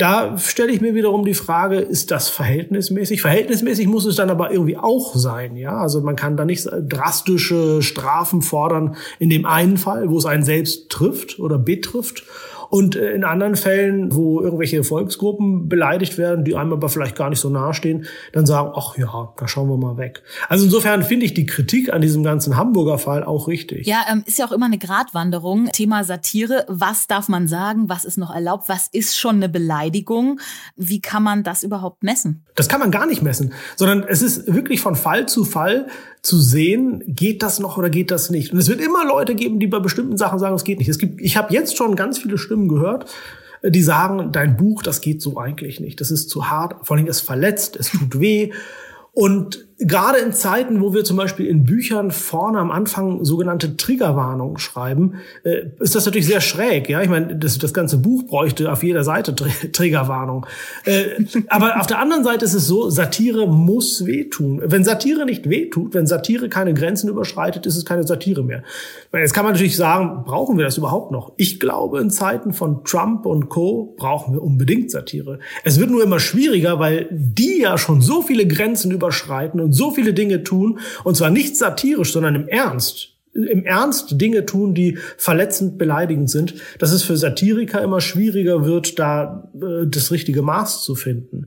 [0.00, 3.20] Da stelle ich mir wiederum die Frage, ist das verhältnismäßig?
[3.20, 5.76] Verhältnismäßig muss es dann aber irgendwie auch sein, ja?
[5.76, 10.42] Also man kann da nicht drastische Strafen fordern in dem einen Fall, wo es einen
[10.42, 12.24] selbst trifft oder betrifft
[12.70, 17.28] und äh, in anderen Fällen, wo irgendwelche Volksgruppen beleidigt werden, die einem aber vielleicht gar
[17.28, 20.22] nicht so nahestehen, dann sagen, ach ja, da schauen wir mal weg.
[20.48, 23.86] Also insofern finde ich die Kritik an diesem ganzen Hamburger Fall auch richtig.
[23.86, 25.66] Ja, ähm, ist ja auch immer eine Gratwanderung.
[25.72, 26.64] Thema Satire.
[26.68, 27.88] Was darf man sagen?
[27.88, 28.68] Was ist noch erlaubt?
[28.68, 30.38] Was ist schon eine Beleidigung?
[30.76, 32.44] Wie kann man das überhaupt messen?
[32.54, 35.86] Das kann man gar nicht messen, sondern es ist wirklich von Fall zu Fall
[36.22, 38.52] zu sehen, geht das noch oder geht das nicht.
[38.52, 40.88] Und es wird immer Leute geben, die bei bestimmten Sachen sagen, es geht nicht.
[40.88, 43.10] Es gibt, ich habe jetzt schon ganz viele Stimmen gehört,
[43.62, 46.00] die sagen, dein Buch, das geht so eigentlich nicht.
[46.00, 48.52] Das ist zu hart, vor allem es verletzt, es tut weh.
[49.12, 54.58] Und gerade in Zeiten, wo wir zum Beispiel in Büchern vorne am Anfang sogenannte Triggerwarnungen
[54.58, 56.88] schreiben, äh, ist das natürlich sehr schräg.
[56.88, 60.46] Ja, ich meine, das, das ganze Buch bräuchte auf jeder Seite Tr Triggerwarnung.
[60.84, 64.60] Äh, aber auf der anderen Seite ist es so, Satire muss wehtun.
[64.64, 68.62] Wenn Satire nicht wehtut, wenn Satire keine Grenzen überschreitet, ist es keine Satire mehr.
[69.12, 71.32] Jetzt kann man natürlich sagen, brauchen wir das überhaupt noch?
[71.36, 73.94] Ich glaube, in Zeiten von Trump und Co.
[73.96, 75.38] brauchen wir unbedingt Satire.
[75.64, 80.14] Es wird nur immer schwieriger, weil die ja schon so viele Grenzen überschreiten so viele
[80.14, 85.78] Dinge tun, und zwar nicht satirisch, sondern im Ernst, im Ernst Dinge tun, die verletzend
[85.78, 90.96] beleidigend sind, dass es für Satiriker immer schwieriger wird, da äh, das richtige Maß zu
[90.96, 91.46] finden.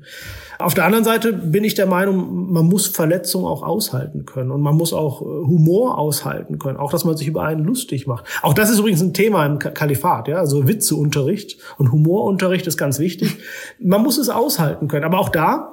[0.60, 4.62] Auf der anderen Seite bin ich der Meinung, man muss Verletzungen auch aushalten können und
[4.62, 8.26] man muss auch äh, Humor aushalten können, auch dass man sich über einen lustig macht.
[8.42, 12.98] Auch das ist übrigens ein Thema im Kalifat, ja, also Witzeunterricht und Humorunterricht ist ganz
[13.00, 13.38] wichtig.
[13.80, 15.73] Man muss es aushalten können, aber auch da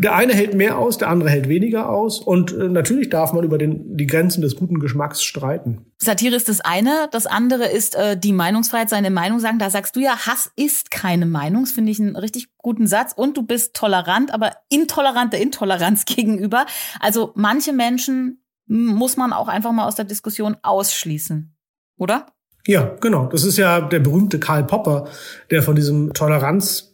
[0.00, 2.20] der eine hält mehr aus, der andere hält weniger aus.
[2.20, 5.84] Und äh, natürlich darf man über den, die Grenzen des guten Geschmacks streiten.
[5.98, 7.08] Satire ist das eine.
[7.12, 9.58] Das andere ist äh, die Meinungsfreiheit, seine Meinung sagen.
[9.58, 11.64] Da sagst du ja, Hass ist keine Meinung.
[11.64, 13.12] Das finde ich einen richtig guten Satz.
[13.14, 16.64] Und du bist tolerant, aber intolerant der Intoleranz gegenüber.
[16.98, 21.54] Also manche Menschen muss man auch einfach mal aus der Diskussion ausschließen.
[21.98, 22.24] Oder?
[22.66, 23.26] Ja, genau.
[23.26, 25.08] Das ist ja der berühmte Karl Popper,
[25.50, 26.14] der von diesem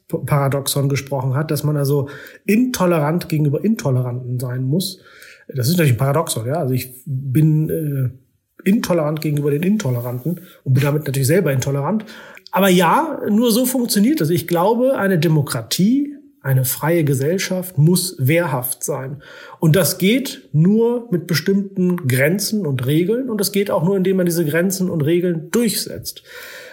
[0.08, 2.08] Toleranzparadoxon gesprochen hat, dass man also
[2.44, 5.00] intolerant gegenüber Intoleranten sein muss.
[5.48, 6.54] Das ist natürlich ein Paradoxon, ja.
[6.54, 12.04] Also ich bin äh, intolerant gegenüber den Intoleranten und bin damit natürlich selber intolerant.
[12.52, 14.30] Aber ja, nur so funktioniert das.
[14.30, 19.20] Ich glaube, eine Demokratie eine freie Gesellschaft muss wehrhaft sein.
[19.58, 23.28] Und das geht nur mit bestimmten Grenzen und Regeln.
[23.28, 26.22] Und das geht auch nur, indem man diese Grenzen und Regeln durchsetzt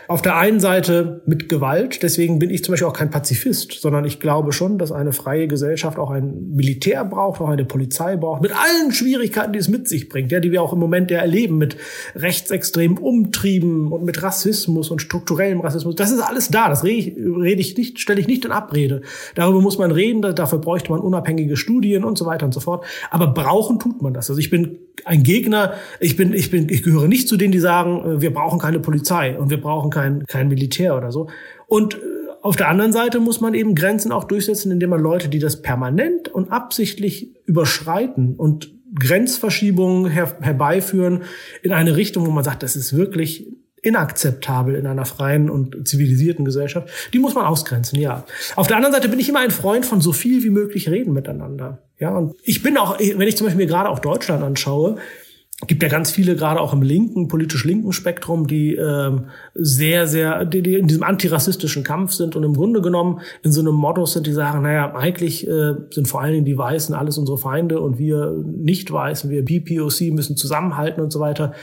[0.07, 2.03] auf der einen Seite mit Gewalt.
[2.03, 5.47] Deswegen bin ich zum Beispiel auch kein Pazifist, sondern ich glaube schon, dass eine freie
[5.47, 9.87] Gesellschaft auch ein Militär braucht, auch eine Polizei braucht, mit allen Schwierigkeiten, die es mit
[9.87, 11.77] sich bringt, ja, die wir auch im Moment ja erleben, mit
[12.15, 15.95] rechtsextremen Umtrieben und mit Rassismus und strukturellem Rassismus.
[15.95, 16.69] Das ist alles da.
[16.69, 19.01] Das rede ich, rede ich nicht, stelle ich nicht in Abrede.
[19.35, 22.85] Darüber muss man reden, dafür bräuchte man unabhängige Studien und so weiter und so fort.
[23.09, 24.29] Aber brauchen tut man das.
[24.29, 27.59] Also ich bin ein Gegner, ich bin, ich bin, ich gehöre nicht zu denen, die
[27.59, 31.29] sagen, äh, wir brauchen keine Polizei und wir brauchen kein, kein Militär oder so.
[31.67, 31.97] Und äh,
[32.41, 35.61] auf der anderen Seite muss man eben Grenzen auch durchsetzen, indem man Leute, die das
[35.61, 41.23] permanent und absichtlich überschreiten und Grenzverschiebungen her herbeiführen
[41.63, 43.47] in eine Richtung, wo man sagt, das ist wirklich
[43.81, 46.89] inakzeptabel in einer freien und zivilisierten Gesellschaft.
[47.13, 48.25] Die muss man ausgrenzen, ja.
[48.55, 51.11] Auf der anderen Seite bin ich immer ein Freund von so viel wie möglich reden
[51.13, 51.83] miteinander.
[51.99, 54.97] Ja, und ich bin auch, wenn ich zum Beispiel mir gerade auch Deutschland anschaue,
[55.67, 60.45] gibt ja ganz viele, gerade auch im linken, politisch linken Spektrum, die ähm, sehr, sehr,
[60.45, 64.05] die, die in diesem antirassistischen Kampf sind und im Grunde genommen in so einem Motto
[64.05, 67.79] sind, die sagen, naja, eigentlich äh, sind vor allen Dingen die Weißen alles unsere Feinde
[67.79, 71.53] und wir Nicht-Weißen, wir BPOC müssen zusammenhalten und so weiter.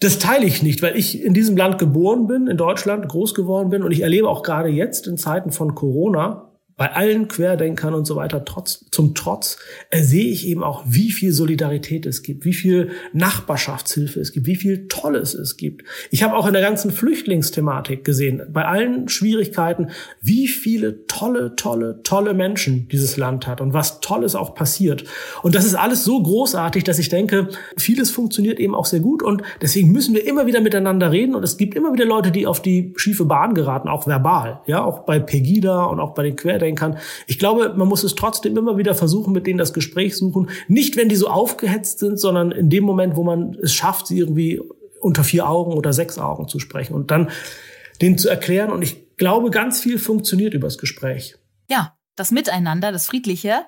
[0.00, 3.68] Das teile ich nicht, weil ich in diesem Land geboren bin, in Deutschland groß geworden
[3.68, 6.49] bin und ich erlebe auch gerade jetzt in Zeiten von Corona,
[6.80, 9.58] bei allen Querdenkern und so weiter, trotz, zum Trotz,
[9.90, 14.46] äh, sehe ich eben auch, wie viel Solidarität es gibt, wie viel Nachbarschaftshilfe es gibt,
[14.46, 15.84] wie viel Tolles es gibt.
[16.10, 19.88] Ich habe auch in der ganzen Flüchtlingsthematik gesehen, bei allen Schwierigkeiten,
[20.22, 25.04] wie viele tolle, tolle, tolle Menschen dieses Land hat und was Tolles auch passiert.
[25.42, 29.22] Und das ist alles so großartig, dass ich denke, vieles funktioniert eben auch sehr gut
[29.22, 32.46] und deswegen müssen wir immer wieder miteinander reden und es gibt immer wieder Leute, die
[32.46, 36.36] auf die schiefe Bahn geraten, auch verbal, ja, auch bei Pegida und auch bei den
[36.36, 36.98] Querdenkern kann.
[37.26, 40.50] Ich glaube, man muss es trotzdem immer wieder versuchen, mit denen das Gespräch suchen.
[40.68, 44.18] Nicht, wenn die so aufgehetzt sind, sondern in dem Moment, wo man es schafft, sie
[44.18, 44.60] irgendwie
[45.00, 47.30] unter vier Augen oder sechs Augen zu sprechen und dann
[48.00, 48.70] denen zu erklären.
[48.70, 51.36] Und ich glaube, ganz viel funktioniert übers Gespräch.
[51.68, 53.64] Ja, das Miteinander, das Friedliche,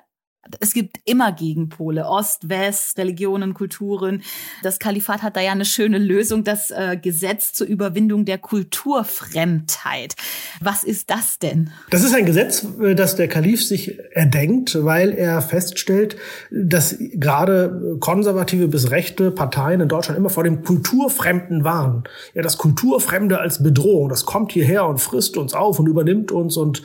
[0.59, 4.23] es gibt immer Gegenpole, Ost, West, Religionen, Kulturen.
[4.61, 10.15] Das Kalifat hat da ja eine schöne Lösung, das äh, Gesetz zur Überwindung der Kulturfremdheit.
[10.61, 11.71] Was ist das denn?
[11.89, 16.17] Das ist ein Gesetz, äh, das der Kalif sich erdenkt, weil er feststellt,
[16.51, 22.03] dass gerade konservative bis rechte Parteien in Deutschland immer vor dem Kulturfremden waren.
[22.33, 26.57] Ja, das Kulturfremde als Bedrohung, das kommt hierher und frisst uns auf und übernimmt uns
[26.57, 26.83] und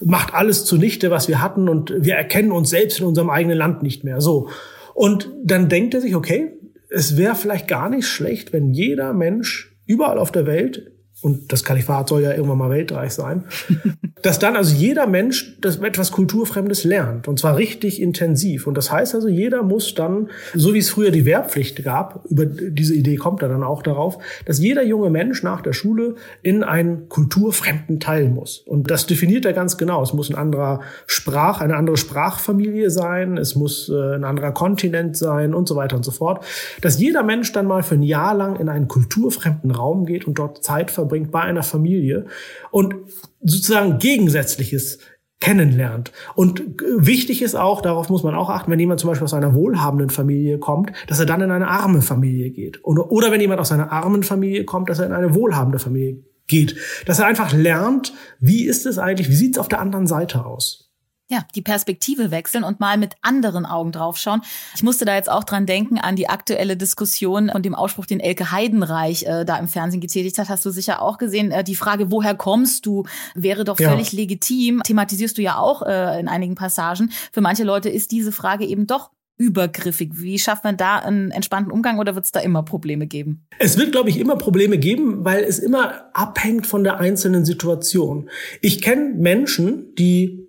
[0.00, 3.82] macht alles zunichte, was wir hatten und wir erkennen uns selbst in unserem eigenen Land
[3.82, 4.20] nicht mehr.
[4.20, 4.48] So.
[4.94, 6.52] Und dann denkt er sich, okay,
[6.88, 10.92] es wäre vielleicht gar nicht schlecht, wenn jeder Mensch überall auf der Welt
[11.24, 13.44] und das Kalifat soll ja irgendwann mal weltreich sein,
[14.22, 18.66] dass dann also jeder Mensch das etwas Kulturfremdes lernt und zwar richtig intensiv.
[18.66, 22.44] Und das heißt also, jeder muss dann, so wie es früher die Wehrpflicht gab, über
[22.44, 26.62] diese Idee kommt er dann auch darauf, dass jeder junge Mensch nach der Schule in
[26.62, 28.58] einen kulturfremden Teil muss.
[28.58, 30.02] Und das definiert er ganz genau.
[30.02, 35.16] Es muss ein anderer Sprach, eine andere Sprachfamilie sein, es muss äh, ein anderer Kontinent
[35.16, 36.44] sein und so weiter und so fort.
[36.82, 40.38] Dass jeder Mensch dann mal für ein Jahr lang in einen kulturfremden Raum geht und
[40.38, 42.26] dort Zeit verbringt verbringt bei einer Familie
[42.70, 42.94] und
[43.40, 44.98] sozusagen Gegensätzliches
[45.40, 46.12] kennenlernt.
[46.34, 46.62] Und
[46.96, 50.10] wichtig ist auch, darauf muss man auch achten, wenn jemand zum Beispiel aus einer wohlhabenden
[50.10, 52.82] Familie kommt, dass er dann in eine arme Familie geht.
[52.84, 56.22] Oder, oder wenn jemand aus einer armen Familie kommt, dass er in eine wohlhabende Familie
[56.46, 56.76] geht.
[57.06, 60.44] Dass er einfach lernt, wie ist es eigentlich, wie sieht es auf der anderen Seite
[60.46, 60.83] aus?
[61.28, 64.42] Ja, die Perspektive wechseln und mal mit anderen Augen draufschauen.
[64.74, 68.20] Ich musste da jetzt auch dran denken an die aktuelle Diskussion von dem Ausspruch, den
[68.20, 70.50] Elke Heidenreich äh, da im Fernsehen getätigt hat.
[70.50, 71.50] Hast du sicher auch gesehen.
[71.50, 74.18] Äh, die Frage, woher kommst du, wäre doch völlig ja.
[74.18, 74.82] legitim.
[74.84, 77.10] Thematisierst du ja auch äh, in einigen Passagen.
[77.32, 80.10] Für manche Leute ist diese Frage eben doch übergriffig.
[80.14, 83.46] Wie schafft man da einen entspannten Umgang oder wird es da immer Probleme geben?
[83.58, 88.30] Es wird, glaube ich, immer Probleme geben, weil es immer abhängt von der einzelnen Situation.
[88.60, 90.43] Ich kenne Menschen, die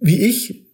[0.00, 0.64] wie ich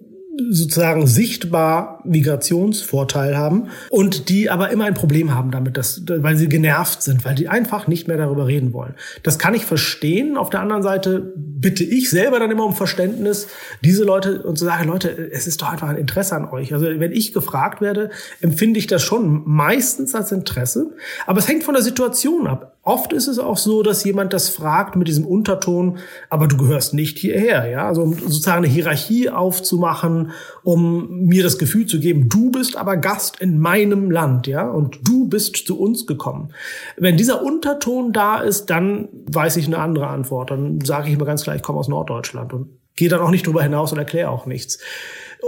[0.49, 6.49] sozusagen sichtbar Migrationsvorteil haben und die aber immer ein Problem haben damit, dass, weil sie
[6.49, 8.95] genervt sind, weil die einfach nicht mehr darüber reden wollen.
[9.23, 10.37] Das kann ich verstehen.
[10.37, 13.49] Auf der anderen Seite bitte ich selber dann immer um Verständnis,
[13.85, 16.73] diese Leute und zu sagen, Leute, es ist doch einfach ein Interesse an euch.
[16.73, 20.93] Also wenn ich gefragt werde, empfinde ich das schon meistens als Interesse,
[21.27, 22.77] aber es hängt von der Situation ab.
[22.83, 25.99] Oft ist es auch so, dass jemand das fragt mit diesem Unterton,
[26.31, 27.87] aber du gehörst nicht hierher, ja?
[27.87, 30.31] Also um sozusagen eine Hierarchie aufzumachen,
[30.63, 34.67] um mir das Gefühl zu geben, du bist aber Gast in meinem Land, ja?
[34.67, 36.53] Und du bist zu uns gekommen.
[36.97, 40.51] Wenn dieser Unterton da ist, dann weiß ich eine andere Antwort.
[40.51, 43.47] Dann sage ich immer ganz klar, ich komme aus Norddeutschland und gehe dann auch nicht
[43.47, 44.79] drüber hinaus und erkläre auch nichts.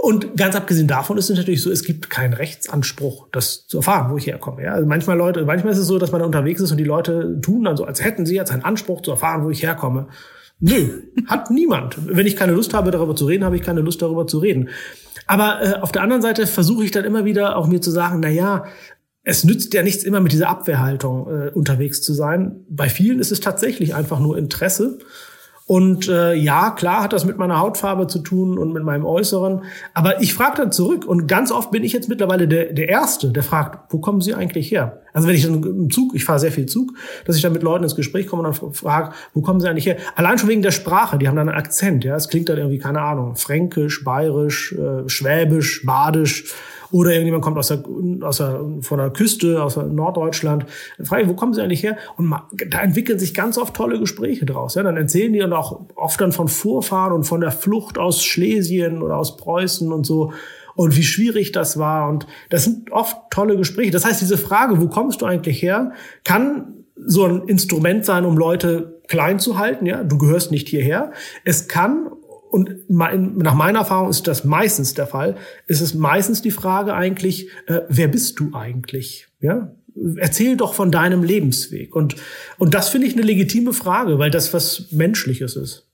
[0.01, 4.11] Und ganz abgesehen davon ist es natürlich so, es gibt keinen Rechtsanspruch, das zu erfahren,
[4.11, 4.63] wo ich herkomme.
[4.63, 4.73] Ja?
[4.73, 7.39] Also manchmal Leute, manchmal ist es so, dass man da unterwegs ist und die Leute
[7.41, 10.07] tun dann so, als hätten sie jetzt einen Anspruch zu erfahren, wo ich herkomme.
[10.59, 11.97] Nö, hat niemand.
[12.07, 14.69] Wenn ich keine Lust habe, darüber zu reden, habe ich keine Lust, darüber zu reden.
[15.27, 18.19] Aber äh, auf der anderen Seite versuche ich dann immer wieder auch mir zu sagen,
[18.21, 18.65] na ja,
[19.23, 22.65] es nützt ja nichts, immer mit dieser Abwehrhaltung äh, unterwegs zu sein.
[22.67, 24.97] Bei vielen ist es tatsächlich einfach nur Interesse.
[25.65, 29.61] Und äh, ja, klar hat das mit meiner Hautfarbe zu tun und mit meinem Äußeren.
[29.93, 33.31] Aber ich frage dann zurück und ganz oft bin ich jetzt mittlerweile der, der Erste,
[33.31, 34.99] der fragt, wo kommen Sie eigentlich her?
[35.13, 36.93] Also wenn ich dann im Zug, ich fahre sehr viel Zug,
[37.25, 39.85] dass ich dann mit Leuten ins Gespräch komme und dann frage, wo kommen Sie eigentlich
[39.85, 39.97] her?
[40.15, 42.15] Allein schon wegen der Sprache, die haben dann einen Akzent, ja.
[42.15, 46.53] Es klingt dann irgendwie, keine Ahnung, fränkisch, bayerisch, äh, schwäbisch, badisch
[46.93, 47.83] oder irgendjemand kommt aus der,
[48.21, 50.67] aus der, von der Küste, aus Norddeutschland.
[50.97, 51.97] Dann frage ich, wo kommen sie eigentlich her?
[52.17, 52.31] Und
[52.69, 54.75] da entwickeln sich ganz oft tolle Gespräche draus.
[54.75, 58.23] Ja, dann erzählen die dann auch oft dann von Vorfahren und von der Flucht aus
[58.23, 60.33] Schlesien oder aus Preußen und so
[60.75, 62.07] und wie schwierig das war.
[62.09, 63.89] Und das sind oft tolle Gespräche.
[63.89, 68.37] Das heißt, diese Frage, wo kommst du eigentlich her, kann so ein Instrument sein, um
[68.37, 69.87] Leute klein zu halten.
[69.87, 71.11] Ja, du gehörst nicht hierher.
[71.43, 72.11] Es kann
[72.53, 76.93] und mein, nach meiner Erfahrung ist das meistens der Fall, ist es meistens die Frage
[76.93, 79.27] eigentlich, äh, wer bist du eigentlich?
[79.39, 79.75] Ja?
[80.17, 81.95] Erzähl doch von deinem Lebensweg.
[81.95, 82.15] Und,
[82.59, 85.87] und das finde ich eine legitime Frage, weil das was Menschliches ist.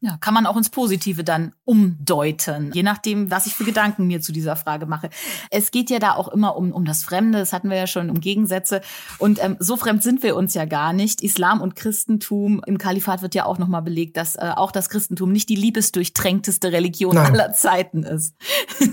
[0.00, 4.20] Ja, kann man auch ins Positive dann umdeuten, je nachdem, was ich für Gedanken mir
[4.20, 5.10] zu dieser Frage mache.
[5.50, 8.08] Es geht ja da auch immer um, um das Fremde, das hatten wir ja schon,
[8.08, 8.80] um Gegensätze.
[9.18, 11.20] Und ähm, so fremd sind wir uns ja gar nicht.
[11.20, 15.32] Islam und Christentum, im Kalifat wird ja auch nochmal belegt, dass äh, auch das Christentum
[15.32, 17.32] nicht die liebesdurchtränkteste Religion Nein.
[17.32, 18.36] aller Zeiten ist.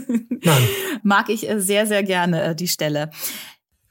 [0.07, 0.67] Nein.
[1.03, 3.11] Mag ich äh, sehr, sehr gerne äh, die Stelle.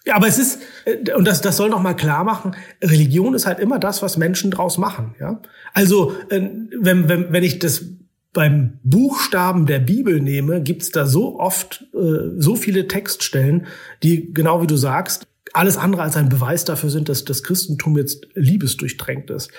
[0.06, 3.46] Ja, aber es ist, äh, und das, das soll noch mal klar machen, Religion ist
[3.46, 5.14] halt immer das, was Menschen draus machen.
[5.18, 5.40] Ja?
[5.72, 6.40] Also, äh,
[6.78, 7.84] wenn, wenn, wenn ich das
[8.32, 13.66] beim Buchstaben der Bibel nehme, gibt's da so oft äh, so viele Textstellen,
[14.02, 17.96] die, genau wie du sagst, alles andere als ein Beweis dafür sind, dass das Christentum
[17.96, 19.50] jetzt liebesdurchdrängt ist.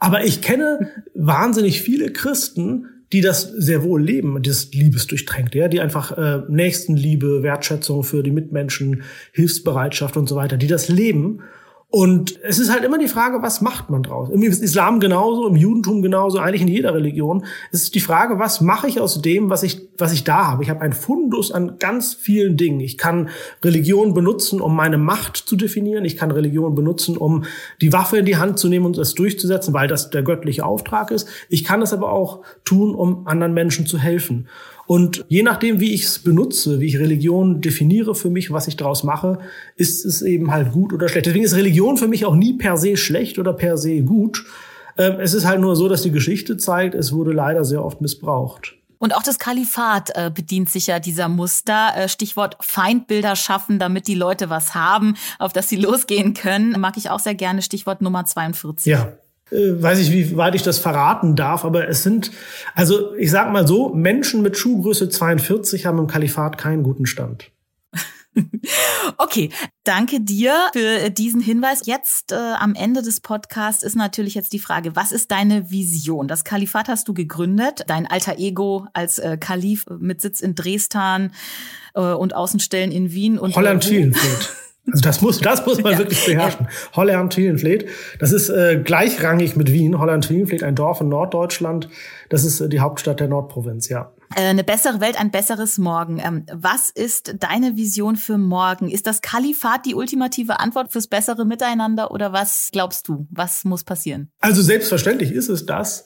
[0.00, 5.80] Aber ich kenne wahnsinnig viele Christen, die das sehr wohl leben, das Liebesdurchtränkte, ja, die
[5.80, 11.40] einfach äh, Nächstenliebe, Wertschätzung für die Mitmenschen, Hilfsbereitschaft und so weiter, die das leben
[11.94, 14.28] und es ist halt immer die Frage, was macht man draus?
[14.28, 17.44] Im Islam genauso, im Judentum genauso, eigentlich in jeder Religion.
[17.70, 20.64] Es ist die Frage, was mache ich aus dem, was ich, was ich da habe?
[20.64, 22.80] Ich habe einen Fundus an ganz vielen Dingen.
[22.80, 23.28] Ich kann
[23.62, 26.04] Religion benutzen, um meine Macht zu definieren.
[26.04, 27.44] Ich kann Religion benutzen, um
[27.80, 31.12] die Waffe in die Hand zu nehmen und es durchzusetzen, weil das der göttliche Auftrag
[31.12, 31.28] ist.
[31.48, 34.48] Ich kann es aber auch tun, um anderen Menschen zu helfen.
[34.86, 38.76] Und je nachdem, wie ich es benutze, wie ich Religion definiere für mich, was ich
[38.76, 39.38] daraus mache,
[39.76, 41.26] ist es eben halt gut oder schlecht.
[41.26, 44.44] Deswegen ist Religion für mich auch nie per se schlecht oder per se gut.
[44.98, 48.00] Ähm, es ist halt nur so, dass die Geschichte zeigt, es wurde leider sehr oft
[48.00, 48.76] missbraucht.
[48.98, 51.92] Und auch das Kalifat äh, bedient sich ja dieser Muster.
[51.96, 56.80] Äh, Stichwort Feindbilder schaffen, damit die Leute was haben, auf das sie losgehen können.
[56.80, 57.60] Mag ich auch sehr gerne.
[57.60, 58.90] Stichwort Nummer 42.
[58.90, 59.12] Ja,
[59.50, 62.30] äh, weiß ich, wie weit ich das verraten darf, aber es sind,
[62.74, 67.50] also ich sag mal so, Menschen mit Schuhgröße 42 haben im Kalifat keinen guten Stand.
[69.18, 69.50] Okay,
[69.84, 71.82] danke dir für diesen Hinweis.
[71.84, 76.26] Jetzt äh, am Ende des Podcasts ist natürlich jetzt die Frage, was ist deine Vision?
[76.26, 81.32] Das Kalifat hast du gegründet, dein alter Ego als äh, Kalif mit Sitz in Dresden
[81.94, 84.52] äh, und Außenstellen in Wien und Holland Schielenfeld.
[84.90, 85.98] Also das muss, das muss man ja.
[85.98, 86.68] wirklich beherrschen.
[86.94, 89.98] Holland-Thielenfleet, das ist äh, gleichrangig mit Wien.
[89.98, 91.88] Holland-Thielenfleet, ein Dorf in Norddeutschland.
[92.28, 94.12] Das ist äh, die Hauptstadt der Nordprovinz, ja.
[94.36, 96.20] Äh, eine bessere Welt, ein besseres Morgen.
[96.22, 98.90] Ähm, was ist deine Vision für morgen?
[98.90, 103.26] Ist das Kalifat die ultimative Antwort fürs bessere Miteinander oder was glaubst du?
[103.30, 104.30] Was muss passieren?
[104.40, 106.04] Also selbstverständlich ist es das.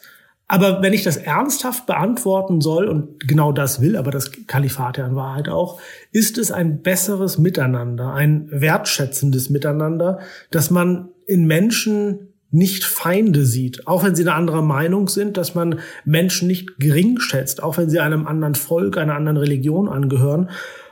[0.51, 5.07] Aber wenn ich das ernsthaft beantworten soll, und genau das will aber das Kalifat ja
[5.07, 5.78] in Wahrheit auch,
[6.11, 10.20] ist es ein besseres Miteinander, ein wertschätzendes Miteinander,
[10.51, 15.55] dass man in Menschen nicht Feinde sieht, auch wenn sie eine andere Meinung sind, dass
[15.55, 20.49] man Menschen nicht gering schätzt, auch wenn sie einem anderen Volk, einer anderen Religion angehören.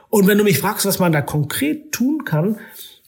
[0.09, 2.57] Und wenn du mich fragst, was man da konkret tun kann,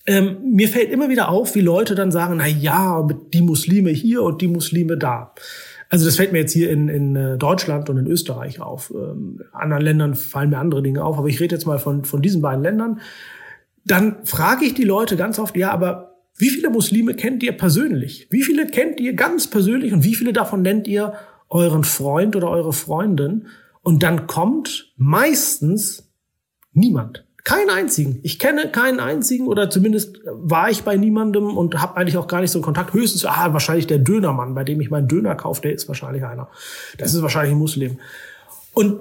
[0.08, 4.24] ähm, mir fällt immer wieder auf, wie Leute dann sagen, na ja, die Muslime hier
[4.24, 5.34] und die Muslime da.
[5.90, 8.94] Also das fällt mir jetzt hier in, in äh, Deutschland und in Österreich auf.
[8.96, 12.22] Ähm, anderen Ländern fallen mir andere Dinge auf, aber ich rede jetzt mal von, von
[12.22, 13.02] diesen beiden Ländern.
[13.86, 18.28] Dann frage ich die Leute ganz oft, ja, aber wie viele Muslime kennt ihr persönlich?
[18.30, 21.14] Wie viele kennt ihr ganz persönlich und wie viele davon nennt ihr
[21.50, 23.48] euren Freund oder eure Freundin?
[23.82, 26.12] Und dann kommt meistens
[26.72, 27.26] niemand.
[27.50, 28.20] Keinen einzigen.
[28.22, 32.42] Ich kenne keinen einzigen oder zumindest war ich bei niemandem und habe eigentlich auch gar
[32.42, 32.94] nicht so einen Kontakt.
[32.94, 36.48] Höchstens, ah, wahrscheinlich der Dönermann, bei dem ich meinen Döner kaufe, der ist wahrscheinlich einer.
[37.00, 37.98] Das ist wahrscheinlich ein Muslim.
[38.76, 39.00] Und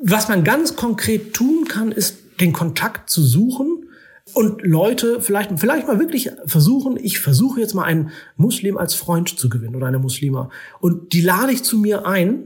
[0.00, 3.88] was man ganz konkret tun kann, ist den Kontakt zu suchen
[4.32, 9.40] und Leute vielleicht, vielleicht mal wirklich versuchen, ich versuche jetzt mal einen Muslim als Freund
[9.40, 10.50] zu gewinnen oder eine Muslima.
[10.78, 12.44] Und die lade ich zu mir ein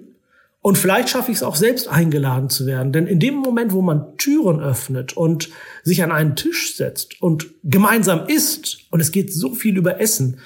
[0.62, 2.92] und vielleicht schaffe ich es auch selbst eingeladen zu werden.
[2.92, 5.50] Denn in dem Moment, wo man Türen öffnet und
[5.82, 10.38] sich an einen Tisch setzt und gemeinsam isst, und es geht so viel über Essen,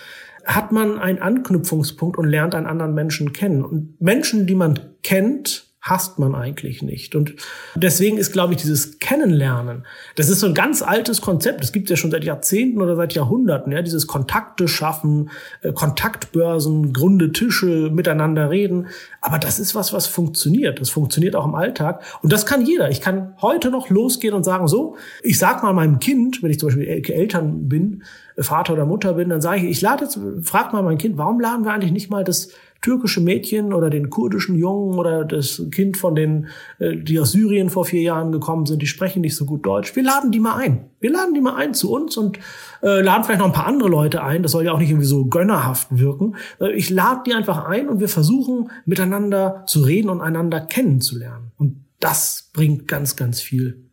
[0.46, 3.62] hat man einen Anknüpfungspunkt und lernt einen anderen Menschen kennen.
[3.62, 7.14] Und Menschen, die man kennt, hasst man eigentlich nicht.
[7.14, 7.34] Und
[7.74, 9.84] deswegen ist, glaube ich, dieses Kennenlernen,
[10.16, 11.62] das ist so ein ganz altes Konzept.
[11.62, 13.72] Das gibt es ja schon seit Jahrzehnten oder seit Jahrhunderten.
[13.72, 15.30] Ja, dieses Kontakte schaffen,
[15.62, 18.88] äh, Kontaktbörsen, Grunde Tische, miteinander reden.
[19.20, 20.80] Aber das ist was, was funktioniert.
[20.80, 22.02] Das funktioniert auch im Alltag.
[22.22, 22.90] Und das kann jeder.
[22.90, 26.58] Ich kann heute noch losgehen und sagen, so, ich sag mal meinem Kind, wenn ich
[26.58, 28.02] zum Beispiel Eltern bin,
[28.38, 31.40] Vater oder Mutter bin, dann sage ich, ich lade jetzt, frag mal mein Kind, warum
[31.40, 32.50] laden wir eigentlich nicht mal das
[32.82, 36.48] türkische Mädchen oder den kurdischen Jungen oder das Kind von den,
[36.78, 39.94] äh, die aus Syrien vor vier Jahren gekommen sind, die sprechen nicht so gut Deutsch.
[39.96, 40.90] Wir laden die mal ein.
[41.00, 42.38] Wir laden die mal ein zu uns und
[42.82, 44.42] äh, laden vielleicht noch ein paar andere Leute ein.
[44.42, 46.36] Das soll ja auch nicht irgendwie so gönnerhaft wirken.
[46.60, 51.52] Äh, ich lade die einfach ein und wir versuchen miteinander zu reden und einander kennenzulernen.
[51.58, 53.86] Und das bringt ganz, ganz viel.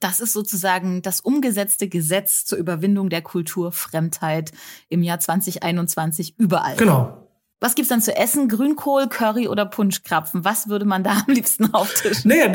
[0.00, 4.50] Das ist sozusagen das umgesetzte Gesetz zur Überwindung der Kulturfremdheit
[4.88, 6.76] im Jahr 2021 überall.
[6.76, 7.29] Genau.
[7.60, 8.48] Was gibt's dann zu essen?
[8.48, 10.46] Grünkohl, Curry oder Punschkrapfen?
[10.46, 12.30] Was würde man da am liebsten auftischen?
[12.30, 12.46] Naja,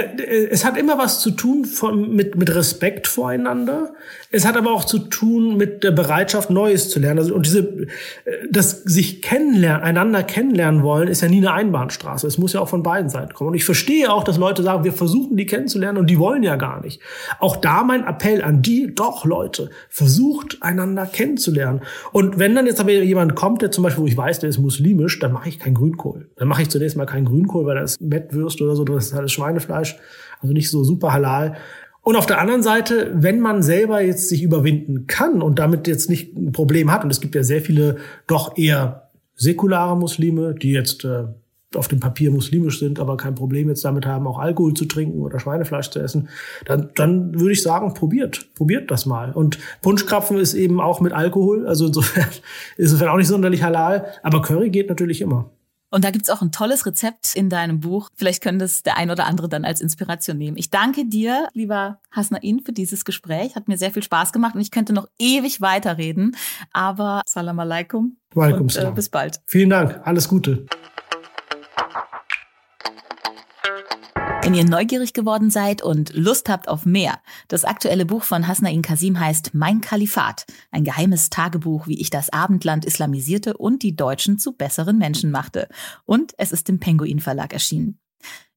[0.49, 3.93] es hat immer was zu tun von, mit, mit Respekt voreinander.
[4.31, 7.19] Es hat aber auch zu tun mit der Bereitschaft, Neues zu lernen.
[7.19, 7.85] Also, und diese,
[8.49, 12.25] das sich kennenlernen, einander kennenlernen wollen, ist ja nie eine Einbahnstraße.
[12.25, 13.49] Es muss ja auch von beiden Seiten kommen.
[13.49, 16.55] Und ich verstehe auch, dass Leute sagen, wir versuchen die kennenzulernen und die wollen ja
[16.55, 16.99] gar nicht.
[17.39, 21.81] Auch da mein Appell an die, doch Leute, versucht einander kennenzulernen.
[22.11, 24.57] Und wenn dann jetzt aber jemand kommt, der zum Beispiel, wo ich weiß, der ist
[24.57, 26.29] Muslim, mischt, dann mache ich kein Grünkohl.
[26.35, 29.13] Dann mache ich zunächst mal kein Grünkohl, weil das ist Mettwürst oder so, das ist
[29.13, 29.97] alles Schweinefleisch,
[30.41, 31.55] also nicht so super halal.
[32.01, 36.09] Und auf der anderen Seite, wenn man selber jetzt sich überwinden kann und damit jetzt
[36.09, 40.71] nicht ein Problem hat, und es gibt ja sehr viele doch eher säkulare Muslime, die
[40.71, 41.25] jetzt äh,
[41.75, 45.21] auf dem Papier muslimisch sind, aber kein Problem jetzt damit haben, auch Alkohol zu trinken
[45.21, 46.29] oder Schweinefleisch zu essen,
[46.65, 49.31] dann, dann würde ich sagen, probiert, probiert das mal.
[49.31, 52.27] Und Punschkrapfen ist eben auch mit Alkohol, also insofern,
[52.77, 55.51] insofern auch nicht sonderlich halal, aber Curry geht natürlich immer.
[55.95, 58.09] Und da gibt's auch ein tolles Rezept in deinem Buch.
[58.15, 60.57] Vielleicht könnte es der ein oder andere dann als Inspiration nehmen.
[60.57, 63.55] Ich danke dir, lieber Hasnain, für dieses Gespräch.
[63.55, 66.35] Hat mir sehr viel Spaß gemacht und ich könnte noch ewig weiterreden.
[66.73, 68.17] Aber Salam alaikum.
[68.33, 69.39] und, äh, bis bald.
[69.47, 70.01] Vielen Dank.
[70.03, 70.65] Alles Gute.
[74.45, 78.83] Wenn ihr neugierig geworden seid und Lust habt auf mehr, das aktuelle Buch von Hasnain
[78.83, 84.37] Kasim heißt Mein Kalifat, ein geheimes Tagebuch, wie ich das Abendland islamisierte und die Deutschen
[84.37, 85.67] zu besseren Menschen machte.
[86.05, 87.99] Und es ist im Penguin Verlag erschienen.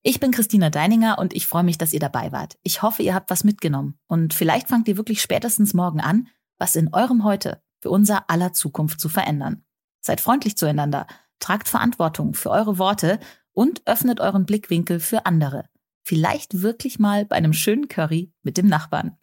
[0.03, 2.59] Ich bin Christina Deininger und ich freue mich, dass ihr dabei wart.
[2.63, 6.77] Ich hoffe, ihr habt was mitgenommen und vielleicht fangt ihr wirklich spätestens morgen an, was
[6.77, 9.65] in eurem Heute für unser aller Zukunft zu verändern.
[10.01, 11.07] Seid freundlich zueinander,
[11.39, 13.19] tragt Verantwortung für eure Worte
[13.53, 15.65] und öffnet euren Blickwinkel für andere
[16.09, 19.19] vielleicht wirklich mal bei einem schönen Curry mit dem Nachbarn.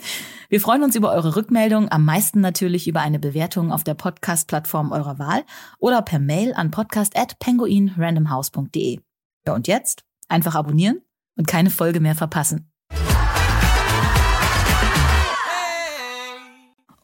[0.50, 4.92] Wir freuen uns über eure Rückmeldung, am meisten natürlich über eine Bewertung auf der Podcast-Plattform
[4.92, 5.44] eurer Wahl
[5.80, 9.00] oder per Mail an podcast@penguinrandomhouse.de.
[9.48, 11.02] Ja, und jetzt einfach abonnieren
[11.36, 12.72] und keine Folge mehr verpassen.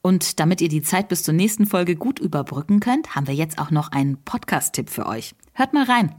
[0.01, 3.59] Und damit ihr die Zeit bis zur nächsten Folge gut überbrücken könnt, haben wir jetzt
[3.59, 5.35] auch noch einen Podcast-Tipp für euch.
[5.53, 6.15] Hört mal rein.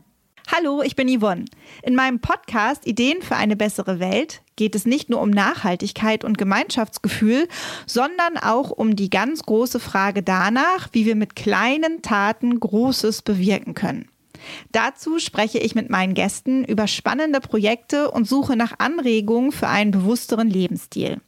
[0.50, 1.44] Hallo, ich bin Yvonne.
[1.82, 6.36] In meinem Podcast Ideen für eine bessere Welt geht es nicht nur um Nachhaltigkeit und
[6.36, 7.48] Gemeinschaftsgefühl,
[7.86, 13.74] sondern auch um die ganz große Frage danach, wie wir mit kleinen Taten Großes bewirken
[13.74, 14.11] können.
[14.72, 19.90] Dazu spreche ich mit meinen Gästen über spannende Projekte und suche nach Anregungen für einen
[19.90, 21.20] bewussteren Lebensstil.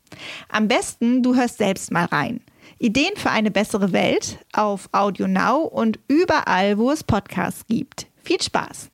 [0.49, 2.41] Am besten, du hörst selbst mal rein.
[2.79, 8.07] Ideen für eine bessere Welt auf Audio Now und überall, wo es Podcasts gibt.
[8.23, 8.94] Viel Spaß!